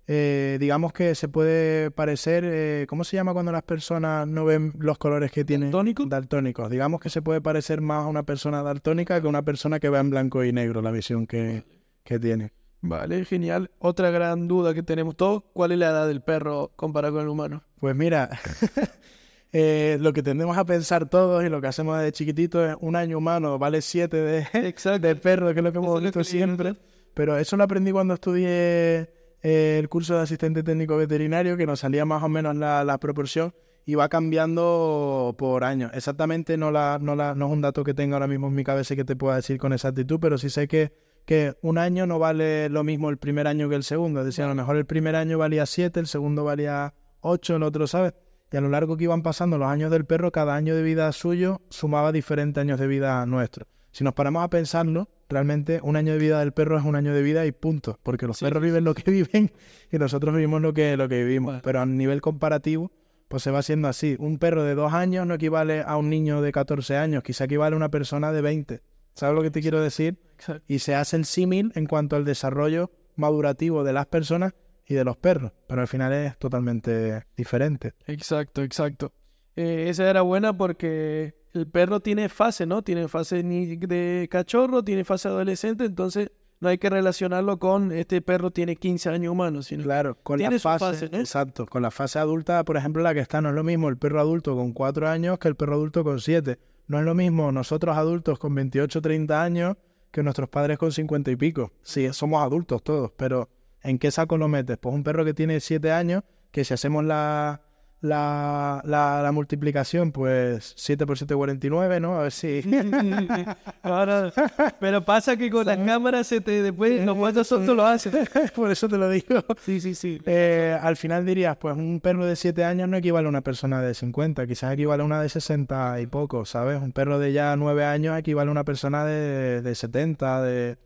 [0.06, 4.74] eh, digamos que se puede parecer, eh, ¿cómo se llama cuando las personas no ven
[4.78, 5.70] los colores que tienen?
[5.70, 6.06] ¿Daltónico?
[6.06, 6.70] Daltónicos.
[6.70, 9.90] Digamos que se puede parecer más a una persona daltónica que a una persona que
[9.90, 11.64] va en blanco y negro la visión que,
[12.04, 12.52] que tiene.
[12.84, 13.72] Vale, genial.
[13.80, 17.30] Otra gran duda que tenemos todos, ¿cuál es la edad del perro comparado con el
[17.30, 17.64] humano?
[17.80, 18.30] Pues mira,
[19.54, 22.98] eh, lo que tendemos a pensar todos y lo que hacemos desde chiquitito es un
[22.98, 26.76] año humano vale siete de, perro, que es lo que hemos Eso visto que siempre.
[27.14, 29.10] Pero eso lo aprendí cuando estudié
[29.42, 32.98] eh, el curso de asistente técnico veterinario, que nos salía más o menos la, la
[32.98, 33.54] proporción
[33.86, 35.92] y va cambiando por años.
[35.94, 38.66] Exactamente no, la, no, la, no es un dato que tengo ahora mismo en mi
[38.66, 40.92] cabeza y que te pueda decir con exactitud, pero sí sé que,
[41.26, 44.20] que un año no vale lo mismo el primer año que el segundo.
[44.22, 47.64] Es decir, a lo mejor el primer año valía 7, el segundo valía 8, el
[47.64, 48.14] otro, ¿sabes?
[48.52, 51.12] Y a lo largo que iban pasando los años del perro, cada año de vida
[51.12, 53.66] suyo sumaba diferentes años de vida nuestro.
[53.92, 57.14] Si nos paramos a pensarlo, realmente un año de vida del perro es un año
[57.14, 58.00] de vida y punto.
[58.04, 59.52] Porque los Sí, perros viven lo que viven
[59.92, 61.62] y nosotros vivimos lo que, lo que vivimos.
[61.64, 62.92] Pero a nivel comparativo,
[63.28, 64.16] pues se va haciendo así.
[64.20, 67.74] Un perro de dos años no equivale a un niño de 14 años, quizá equivale
[67.74, 68.82] a una persona de 20.
[69.16, 70.18] ¿Sabes lo que te quiero decir?
[70.36, 70.64] Exacto.
[70.68, 74.54] Y se hace el símil en cuanto al desarrollo madurativo de las personas
[74.86, 75.52] y de los perros.
[75.68, 77.94] Pero al final es totalmente diferente.
[78.08, 79.14] Exacto, exacto.
[79.56, 82.82] Eh, esa era buena porque el perro tiene fase, ¿no?
[82.82, 88.50] Tiene fase de cachorro, tiene fase adolescente, entonces no hay que relacionarlo con este perro
[88.50, 91.20] tiene 15 años humanos, sino Claro, con Tiene la fase, ¿no?
[91.20, 93.98] exacto, con la fase adulta, por ejemplo, la que está, no es lo mismo el
[93.98, 96.58] perro adulto con 4 años que el perro adulto con 7.
[96.88, 99.78] No es lo mismo nosotros adultos con 28 30 años
[100.12, 101.72] que nuestros padres con 50 y pico.
[101.82, 103.50] Sí, somos adultos todos, pero
[103.82, 104.78] ¿en qué saco lo metes?
[104.78, 107.62] Pues un perro que tiene 7 años, que si hacemos la,
[108.04, 112.20] la, la, la multiplicación, pues 7 por 7, 49, ¿no?
[112.20, 112.62] A ver si...
[113.82, 114.32] Ahora,
[114.80, 118.12] pero pasa que con las cámaras se te después los cuatro soltos lo hacen.
[118.56, 119.46] por eso te lo digo.
[119.64, 120.22] Sí, sí, sí.
[120.26, 123.82] Eh, al final dirías, pues un perro de 7 años no equivale a una persona
[123.82, 126.82] de 50, quizás equivale a una de 60 y poco, ¿sabes?
[126.82, 130.78] Un perro de ya 9 años equivale a una persona de, de 70, de...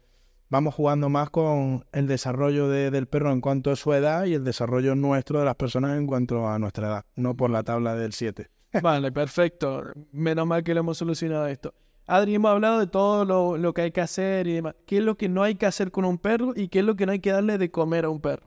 [0.50, 4.34] Vamos jugando más con el desarrollo de- del perro en cuanto a su edad y
[4.34, 7.96] el desarrollo nuestro de las personas en cuanto a nuestra edad, no por la tabla
[7.96, 8.50] del 7.
[8.82, 9.84] Vale, perfecto.
[10.12, 11.74] Menos mal que lo hemos solucionado esto.
[12.06, 14.76] Adri, hemos hablado de todo lo, lo que hay que hacer y demás.
[14.86, 16.96] ¿Qué es lo que no hay que hacer con un perro y qué es lo
[16.96, 18.44] que no hay que darle de comer a un perro?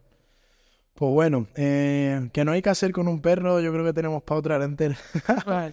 [0.94, 4.22] Pues bueno, eh, que no hay que hacer con un perro, yo creo que tenemos
[4.22, 4.96] para otra hora entera.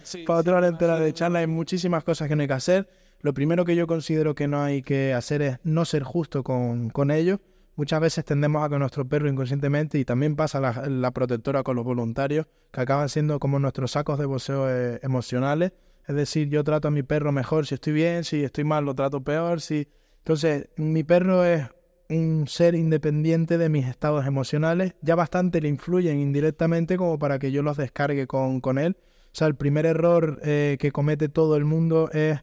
[0.04, 2.88] sí, para otra hora entera de charla hay muchísimas cosas que no hay que hacer.
[3.20, 6.90] Lo primero que yo considero que no hay que hacer es no ser justo con,
[6.90, 7.40] con ellos.
[7.74, 11.84] Muchas veces tendemos a que nuestro perro inconscientemente, y también pasa la, protectora con los
[11.84, 15.72] voluntarios, que acaban siendo como nuestros sacos de boxeo eh, emocionales.
[16.06, 18.94] Es decir, yo trato a mi perro mejor si estoy bien, si estoy mal lo
[18.94, 19.60] trato peor.
[19.60, 19.86] Si...
[20.18, 21.68] Entonces, mi perro es
[22.08, 24.94] un ser independiente de mis estados emocionales.
[25.02, 28.96] Ya bastante le influyen indirectamente como para que yo los descargue con, con él.
[29.26, 32.40] O sea, el primer error eh, que comete todo el mundo es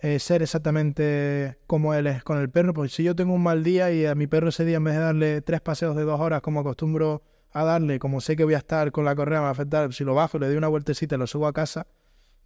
[0.00, 2.74] eh, ser exactamente como él es con el perro.
[2.74, 4.94] Porque si yo tengo un mal día y a mi perro ese día en vez
[4.94, 7.22] de darle tres paseos de dos horas como acostumbro
[7.52, 9.92] a darle, como sé que voy a estar con la correa, me va a afectar,
[9.92, 11.86] si lo bajo, le doy una vueltecita y lo subo a casa,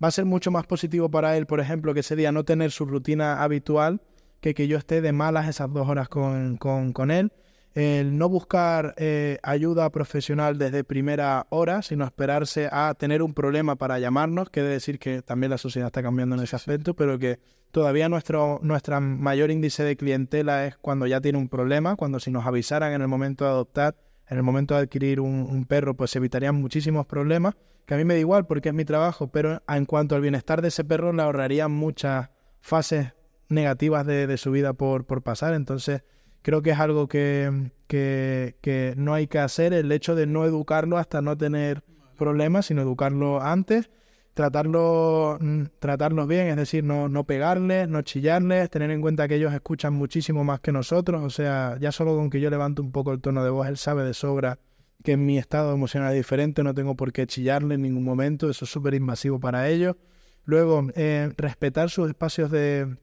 [0.02, 2.70] va a ser mucho más positivo para él, por ejemplo, que ese día no tener
[2.70, 4.00] su rutina habitual
[4.40, 7.32] que que yo esté de malas esas dos horas con, con, con él.
[7.74, 13.76] El no buscar eh, ayuda profesional desde primera hora, sino esperarse a tener un problema
[13.76, 14.50] para llamarnos.
[14.50, 18.60] Quiere decir que también la sociedad está cambiando en ese aspecto, pero que todavía nuestro
[18.62, 22.92] nuestra mayor índice de clientela es cuando ya tiene un problema, cuando si nos avisaran
[22.92, 23.96] en el momento de adoptar,
[24.28, 27.54] en el momento de adquirir un, un perro, pues evitarían muchísimos problemas,
[27.86, 30.60] que a mí me da igual porque es mi trabajo, pero en cuanto al bienestar
[30.60, 32.28] de ese perro le ahorrarían muchas
[32.60, 33.14] fases
[33.48, 35.54] negativas de, de su vida por, por pasar.
[35.54, 36.02] Entonces,
[36.42, 40.44] creo que es algo que, que, que no hay que hacer, el hecho de no
[40.44, 41.82] educarlo hasta no tener
[42.18, 43.90] problemas, sino educarlo antes,
[44.34, 49.36] tratarlo, mm, tratarlos bien, es decir, no, no pegarles, no chillarles, tener en cuenta que
[49.36, 52.92] ellos escuchan muchísimo más que nosotros, o sea, ya solo con que yo levante un
[52.92, 54.58] poco el tono de voz, él sabe de sobra
[55.02, 58.64] que mi estado emocional es diferente, no tengo por qué chillarle en ningún momento, eso
[58.64, 59.96] es súper invasivo para ellos.
[60.44, 62.96] Luego, eh, respetar sus espacios de,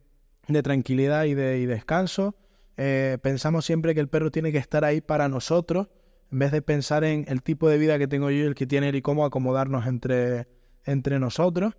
[0.48, 2.36] de tranquilidad y de y descanso.
[2.82, 5.90] Eh, pensamos siempre que el perro tiene que estar ahí para nosotros,
[6.32, 8.68] en vez de pensar en el tipo de vida que tengo yo y el que
[8.68, 10.48] tiene él y cómo acomodarnos entre,
[10.86, 11.74] entre nosotros.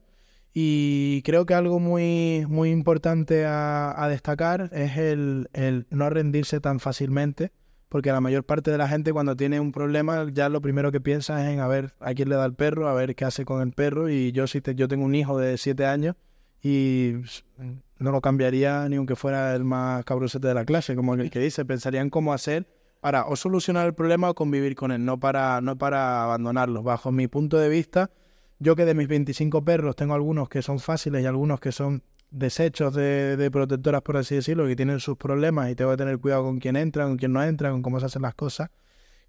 [0.53, 6.81] Y creo que algo muy, muy importante a, destacar es el, el no rendirse tan
[6.81, 7.51] fácilmente,
[7.89, 11.01] porque la mayor parte de la gente cuando tiene un problema ya lo primero que
[11.01, 13.47] piensa es en a ver a quién le da el perro, a ver qué hace
[13.47, 14.11] con el perro.
[14.11, 16.15] Y yo si te- yo tengo un hijo de siete años
[16.63, 17.15] y
[18.01, 21.39] no lo cambiaría ni aunque fuera el más cabrosete de la clase, como el que
[21.39, 22.67] dice, pensaría en cómo hacer
[23.01, 26.83] para o solucionar el problema o convivir con él, no para, no para abandonarlos.
[26.83, 28.11] Bajo mi punto de vista,
[28.59, 32.03] yo que de mis 25 perros tengo algunos que son fáciles y algunos que son
[32.31, 36.19] desechos de, de, protectoras, por así decirlo, que tienen sus problemas y tengo que tener
[36.19, 38.71] cuidado con quién entra, con quién no entra, con cómo se hacen las cosas.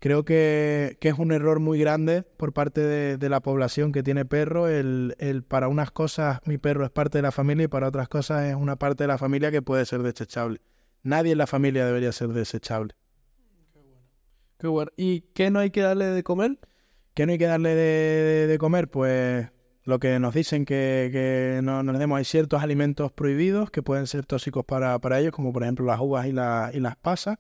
[0.02, 4.02] Creo que, que es un error muy grande por parte de, de la población que
[4.02, 4.68] tiene perro.
[4.68, 8.10] El, el, para unas cosas mi perro es parte de la familia y para otras
[8.10, 10.60] cosas es una parte de la familia que puede ser desechable.
[11.04, 12.96] Nadie en la familia debería ser desechable.
[13.72, 14.02] Qué bueno.
[14.58, 14.92] Qué bueno.
[14.98, 16.58] ¿Y qué no hay que darle de comer?
[17.14, 18.90] ¿Qué no hay que darle de, de, de comer?
[18.90, 19.50] Pues
[19.84, 24.08] lo que nos dicen que, que no nos demos, hay ciertos alimentos prohibidos que pueden
[24.08, 27.38] ser tóxicos para, para ellos, como por ejemplo las uvas y, la, y las pasas.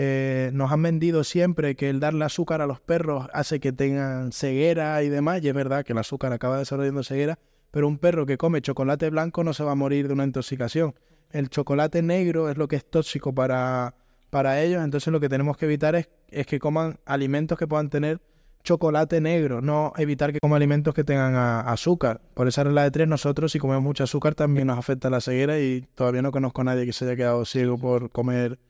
[0.00, 4.30] Eh, nos han vendido siempre que el darle azúcar a los perros hace que tengan
[4.30, 7.40] ceguera y demás, y es verdad que el azúcar acaba desarrollando ceguera,
[7.72, 10.94] pero un perro que come chocolate blanco no se va a morir de una intoxicación.
[11.32, 13.96] El chocolate negro es lo que es tóxico para,
[14.30, 17.90] para ellos, entonces lo que tenemos que evitar es, es que coman alimentos que puedan
[17.90, 18.20] tener
[18.62, 22.20] chocolate negro, no evitar que coman alimentos que tengan azúcar.
[22.34, 25.58] Por esa regla de tres, nosotros si comemos mucho azúcar también nos afecta la ceguera
[25.58, 28.60] y todavía no conozco a nadie que se haya quedado ciego por comer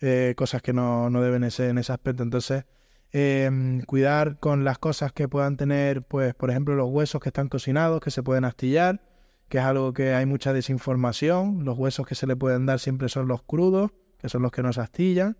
[0.00, 2.22] eh, cosas que no, no, deben ser en ese aspecto.
[2.22, 2.64] Entonces,
[3.12, 7.48] eh, cuidar con las cosas que puedan tener, pues, por ejemplo, los huesos que están
[7.48, 9.00] cocinados, que se pueden astillar,
[9.48, 11.64] que es algo que hay mucha desinformación.
[11.64, 14.62] Los huesos que se le pueden dar siempre son los crudos, que son los que
[14.62, 15.36] nos astillan.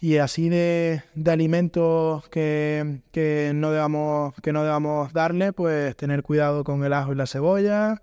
[0.00, 6.22] Y así de, de alimentos que, que, no debamos, que no debamos darle, pues tener
[6.22, 8.02] cuidado con el ajo y la cebolla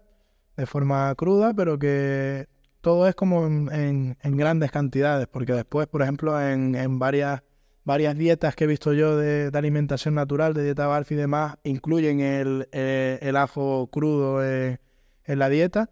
[0.57, 2.47] de forma cruda, pero que
[2.85, 7.41] todo es como en, grandes cantidades, porque después, por ejemplo, en, varias,
[8.15, 12.67] dietas que he visto yo de, alimentación natural, de dieta Barf y demás, incluyen el,
[12.71, 14.77] el ajo crudo eh,
[15.23, 15.89] en la dieta.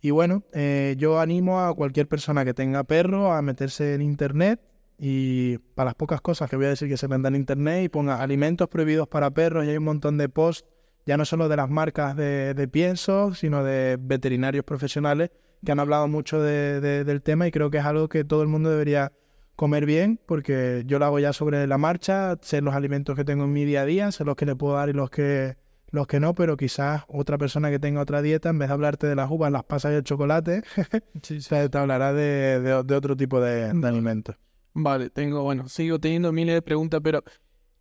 [0.00, 4.60] Y bueno, eh, yo animo a cualquier persona que tenga perro a meterse en internet
[4.98, 7.88] y para las pocas cosas que voy a decir que se vendan en internet y
[7.88, 10.68] ponga alimentos prohibidos para perros y hay un montón de posts,
[11.06, 15.30] ya no solo de las marcas de, de pienso, sino de veterinarios profesionales
[15.64, 18.42] que han hablado mucho de, de, del tema y creo que es algo que todo
[18.42, 19.12] el mundo debería
[19.56, 23.44] comer bien porque yo lo hago ya sobre la marcha, sé los alimentos que tengo
[23.44, 25.56] en mi día a día, sé los que le puedo dar y los que
[25.90, 29.06] los que no, pero quizás otra persona que tenga otra dieta, en vez de hablarte
[29.06, 30.62] de las uvas, las pasas y el chocolate,
[31.22, 31.48] sí, sí.
[31.48, 34.34] te hablará de, de, de otro tipo de, de alimentos.
[34.74, 37.22] Vale, tengo, bueno, sigo teniendo miles de preguntas, pero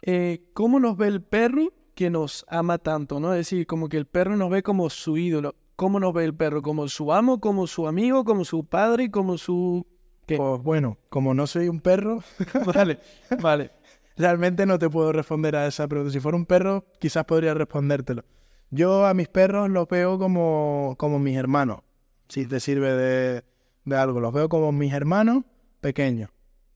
[0.04, 3.20] eh, ¿cómo nos ve el perro que nos ama tanto?
[3.20, 3.34] ¿no?
[3.34, 5.56] Es decir, como que el perro nos ve como su ídolo.
[5.76, 6.62] ¿Cómo nos ve el perro?
[6.62, 9.86] ¿Como su amo, como su amigo, como su padre, como su...
[10.26, 10.38] ¿Qué?
[10.38, 12.24] Pues bueno, como no soy un perro,
[12.74, 13.00] vale,
[13.42, 13.72] vale.
[14.16, 16.14] Realmente no te puedo responder a esa pregunta.
[16.14, 18.24] Si fuera un perro, quizás podría respondértelo.
[18.70, 21.80] Yo a mis perros los veo como, como mis hermanos,
[22.30, 23.44] si te sirve de,
[23.84, 24.20] de algo.
[24.20, 25.44] Los veo como mis hermanos
[25.82, 26.30] pequeños.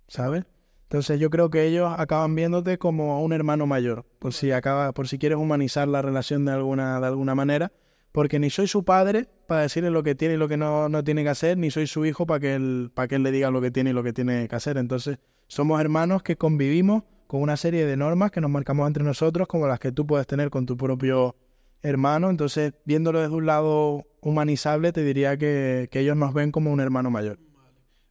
[0.08, 0.45] ¿sabes?
[0.84, 5.08] Entonces yo creo que ellos acaban viéndote como un hermano mayor, por si acaba, por
[5.08, 7.72] si quieres humanizar la relación de alguna, de alguna manera,
[8.18, 11.03] porque ni soy su padre para decirle lo que tiene y lo que no, no
[11.03, 13.51] tiene que hacer, ni soy su hijo para que él, para que él le diga
[13.51, 14.80] lo que tiene y lo que tiene que hacer.
[14.80, 19.47] Entonces, somos hermanos que convivimos con una serie de normas que nos marcamos entre nosotros,
[19.47, 21.36] como las que tú puedes tener con tu propio
[21.84, 22.32] hermano.
[22.32, 26.80] Entonces, viéndolo desde un lado humanizable, te diría que, que ellos nos ven como un
[26.80, 27.38] hermano mayor.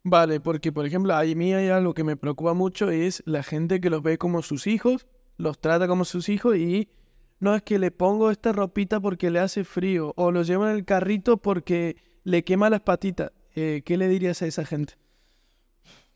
[0.05, 3.81] Vale, porque por ejemplo, a mí hay algo que me preocupa mucho es la gente
[3.81, 6.91] que los ve como sus hijos, los trata como sus hijos y
[7.39, 10.75] no es que le pongo esta ropita porque le hace frío o lo llevo en
[10.75, 13.33] el carrito porque le quema las patitas.
[13.55, 14.95] Eh, ¿Qué le dirías a esa gente?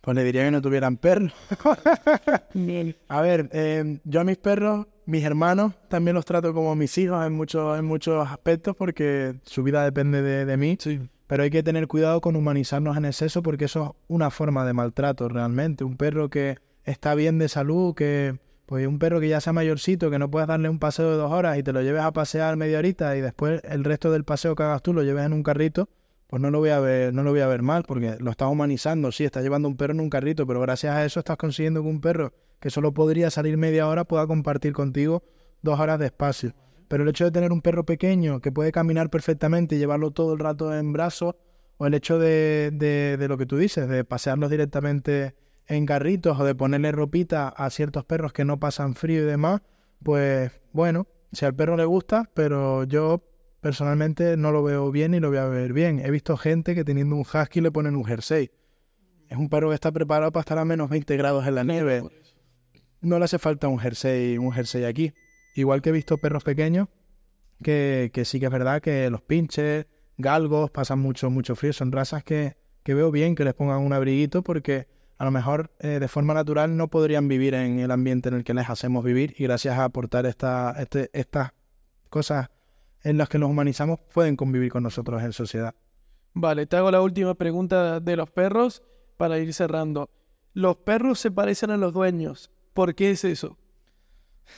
[0.00, 1.32] Pues le diría que no tuvieran perros.
[3.08, 7.26] a ver, eh, yo a mis perros, mis hermanos, también los trato como mis hijos
[7.26, 10.78] en muchos, en muchos aspectos porque su vida depende de, de mí.
[10.80, 11.00] Sí.
[11.26, 14.72] Pero hay que tener cuidado con humanizarnos en exceso porque eso es una forma de
[14.72, 15.84] maltrato realmente.
[15.84, 18.38] Un perro que está bien de salud, que
[18.70, 21.32] pues un perro que ya sea mayorcito, que no puedes darle un paseo de dos
[21.32, 24.54] horas y te lo lleves a pasear media horita y después el resto del paseo
[24.54, 25.88] que hagas tú lo lleves en un carrito,
[26.28, 28.48] pues no lo voy a ver, no lo voy a ver mal, porque lo estás
[28.48, 31.82] humanizando, sí, estás llevando un perro en un carrito, pero gracias a eso estás consiguiendo
[31.82, 35.24] que un perro que solo podría salir media hora pueda compartir contigo
[35.62, 36.54] dos horas de espacio.
[36.86, 40.34] Pero el hecho de tener un perro pequeño que puede caminar perfectamente y llevarlo todo
[40.34, 41.34] el rato en brazos,
[41.76, 45.34] o el hecho de, de, de lo que tú dices, de pasearlos directamente
[45.70, 49.62] en carritos o de ponerle ropita a ciertos perros que no pasan frío y demás,
[50.02, 53.22] pues bueno, si al perro le gusta, pero yo
[53.60, 56.00] personalmente no lo veo bien y lo voy a ver bien.
[56.04, 58.50] He visto gente que teniendo un husky le ponen un jersey.
[59.28, 62.02] Es un perro que está preparado para estar a menos 20 grados en la nieve.
[63.00, 65.12] No le hace falta un jersey, un jersey aquí.
[65.54, 66.88] Igual que he visto perros pequeños,
[67.62, 69.86] que, que sí que es verdad que los pinches,
[70.18, 71.72] galgos, pasan mucho, mucho frío.
[71.72, 74.88] Son razas que, que veo bien que les pongan un abriguito porque
[75.20, 78.42] a lo mejor eh, de forma natural no podrían vivir en el ambiente en el
[78.42, 81.52] que les hacemos vivir y gracias a aportar esta, este, estas
[82.08, 82.48] cosas
[83.02, 85.74] en las que nos humanizamos pueden convivir con nosotros en sociedad.
[86.32, 88.82] Vale, te hago la última pregunta de los perros
[89.18, 90.08] para ir cerrando.
[90.54, 92.50] Los perros se parecen a los dueños.
[92.72, 93.58] ¿Por qué es eso?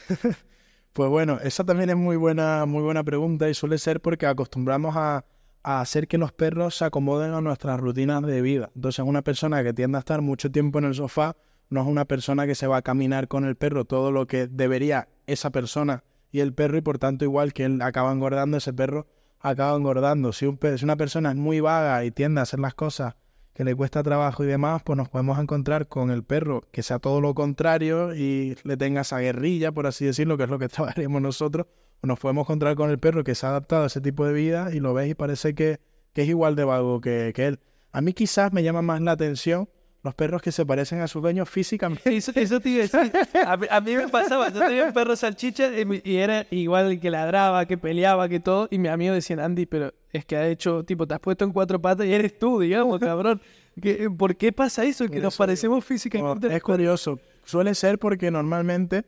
[0.93, 4.95] pues bueno, esa también es muy buena, muy buena pregunta y suele ser porque acostumbramos
[4.95, 5.25] a,
[5.63, 8.69] a hacer que los perros se acomoden a nuestras rutinas de vida.
[8.75, 11.35] Entonces, una persona que tiende a estar mucho tiempo en el sofá
[11.69, 14.47] no es una persona que se va a caminar con el perro todo lo que
[14.47, 18.73] debería esa persona y el perro, y por tanto, igual que él acaba engordando, ese
[18.73, 19.07] perro
[19.39, 20.33] acaba engordando.
[20.33, 23.15] Si, un, si una persona es muy vaga y tiende a hacer las cosas
[23.53, 26.97] que le cuesta trabajo y demás, pues nos podemos encontrar con el perro que sea
[26.97, 30.67] todo lo contrario y le tenga esa guerrilla, por así decirlo, que es lo que
[30.69, 31.67] trabajaremos nosotros,
[32.03, 34.69] nos podemos encontrar con el perro que se ha adaptado a ese tipo de vida
[34.73, 35.79] y lo ves y parece que,
[36.13, 37.59] es igual de vago que, que, él.
[37.91, 39.67] A mí quizás me llama más la atención
[40.03, 42.15] los perros que se parecen a sus dueños físicamente.
[42.15, 43.11] Eso, eso te iba a decir.
[43.69, 45.69] A, mí me pasaba, yo tenía un perro salchicha
[46.03, 48.67] y, era igual que ladraba, que peleaba, que todo.
[48.69, 51.53] Y mi amigo decía, Andy, pero es que ha hecho, tipo, te has puesto en
[51.53, 53.41] cuatro patas y eres tú, digamos, cabrón.
[54.17, 55.07] ¿Por qué pasa eso?
[55.07, 56.53] Que nos parecemos físicamente.
[56.53, 57.19] es curioso.
[57.45, 59.05] Suele ser porque normalmente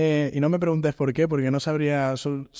[0.00, 2.14] eh, y no me preguntes por qué, porque no sabría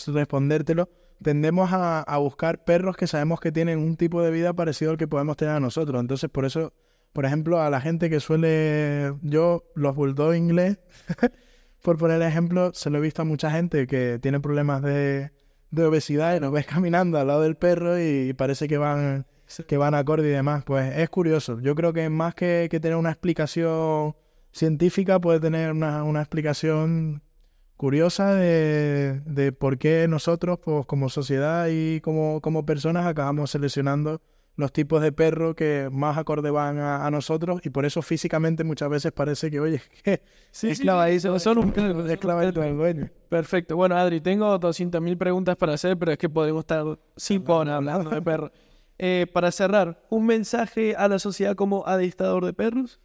[0.09, 0.89] respondértelo,
[1.23, 5.07] tendemos a, buscar perros que sabemos que tienen un tipo de vida parecido al que
[5.07, 6.01] podemos tener a nosotros.
[6.01, 6.73] Entonces, por eso,
[7.13, 10.81] por ejemplo, a la gente que suele, yo, los bulldog inglés,
[11.83, 15.31] por poner ejemplo, se lo he visto a mucha gente que tiene problemas de,
[15.77, 19.27] obesidad y los ves caminando al lado del perro y, parece que van
[19.69, 20.65] que van acorde y demás.
[20.65, 21.61] Pues es curioso.
[21.61, 24.17] Yo creo que más que, que tener una explicación
[24.51, 27.23] científica puede tener una, una explicación
[27.79, 34.21] curiosa de, de, por qué nosotros, pues, como sociedad y como, como personas, acabamos seleccionando
[34.57, 38.91] los tipos de perro que más acorde van a, nosotros y por eso físicamente muchas
[38.91, 40.21] veces parece que, oye, que
[40.51, 43.09] sí, esclavadísimo, son un del dueño.
[43.29, 43.77] Perfecto.
[43.77, 48.21] Bueno, Adri, tengo 200.000 preguntas para hacer, pero es que podemos estar horas hablando de
[48.21, 48.51] perros.
[48.99, 53.01] Eh, para cerrar, ¿un mensaje a la sociedad como adestrador de perros?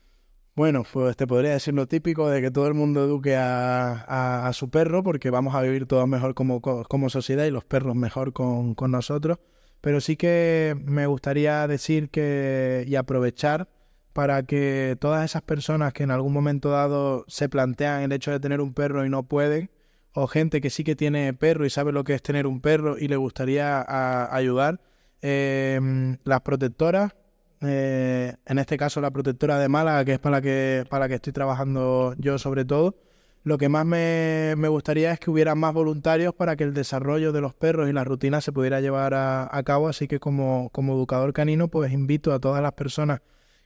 [0.55, 4.69] Bueno, pues te podría decir lo típico de que todo el mundo eduque a, su
[4.69, 8.75] perro porque vamos a vivir todos mejor como, como sociedad y los perros mejor con,
[8.75, 9.39] con, nosotros.
[9.81, 13.67] Pero sí que me gustaría decir que y aprovechar
[14.13, 18.39] para que todas esas personas que en algún momento dado se plantean el hecho de
[18.39, 19.71] tener un perro y no pueden,
[20.13, 22.97] o gente que sí que tiene perro y sabe lo que es tener un perro
[22.99, 23.83] y le gustaría
[24.35, 24.81] ayudar,
[25.23, 25.79] eh,
[26.25, 27.15] las protectoras
[27.65, 31.09] eh, en este caso la protectora de Málaga, que es para la que, para la
[31.09, 32.95] que estoy trabajando yo sobre todo.
[33.43, 37.41] Lo que más me, gustaría es que hubiera más voluntarios para que el desarrollo de
[37.41, 39.89] los perros y la rutina se pudiera llevar a, cabo.
[39.89, 43.21] Así que como, como, educador canino, pues invito a todas las personas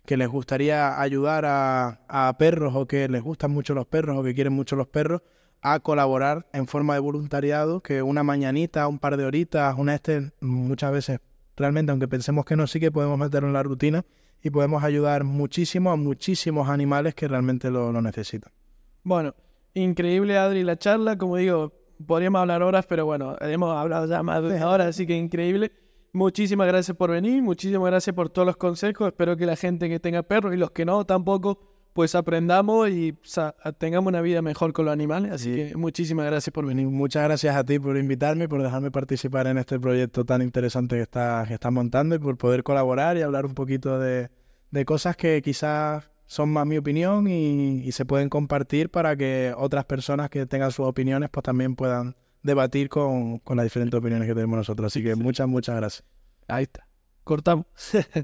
[0.05, 4.23] que les gustaría ayudar a, a, perros o que les gustan mucho los perros o
[4.23, 5.21] que quieren mucho los perros
[5.61, 10.31] a colaborar en forma de voluntariado, que una mañanita, un par de horitas, una este,
[10.39, 11.19] muchas veces
[11.57, 14.05] realmente, aunque pensemos que no, sí que podemos meterlo en la rutina
[14.41, 18.53] y podemos ayudar muchísimo a muchísimos animales que realmente lo, necesitan.
[19.03, 19.35] Bueno,
[19.73, 21.73] increíble Adri la charla, como digo,
[22.05, 25.71] podríamos hablar horas, pero bueno, hemos hablado ya más de una hora, así que increíble.
[26.13, 29.07] Muchísimas gracias por venir, muchísimas gracias por todos los consejos.
[29.07, 33.17] Espero que la gente que tenga perros y los que no tampoco pues aprendamos y
[33.79, 35.31] tengamos una vida mejor con los animales.
[35.31, 36.85] Así que muchísimas gracias por venir.
[36.85, 40.97] Muchas gracias a ti por invitarme y por dejarme participar en este proyecto tan interesante
[40.97, 44.29] que estás está montando y por poder colaborar y hablar un poquito de,
[44.85, 50.29] cosas que quizás son más mi opinión y, se pueden compartir para que otras personas
[50.29, 54.55] que tengan sus opiniones pues también puedan debatir con, con las diferentes opiniones que tenemos
[54.55, 54.93] nosotros.
[54.93, 56.03] Así que muchas, muchas gracias.
[56.47, 56.87] Ahí está.
[57.23, 57.65] Cortamos.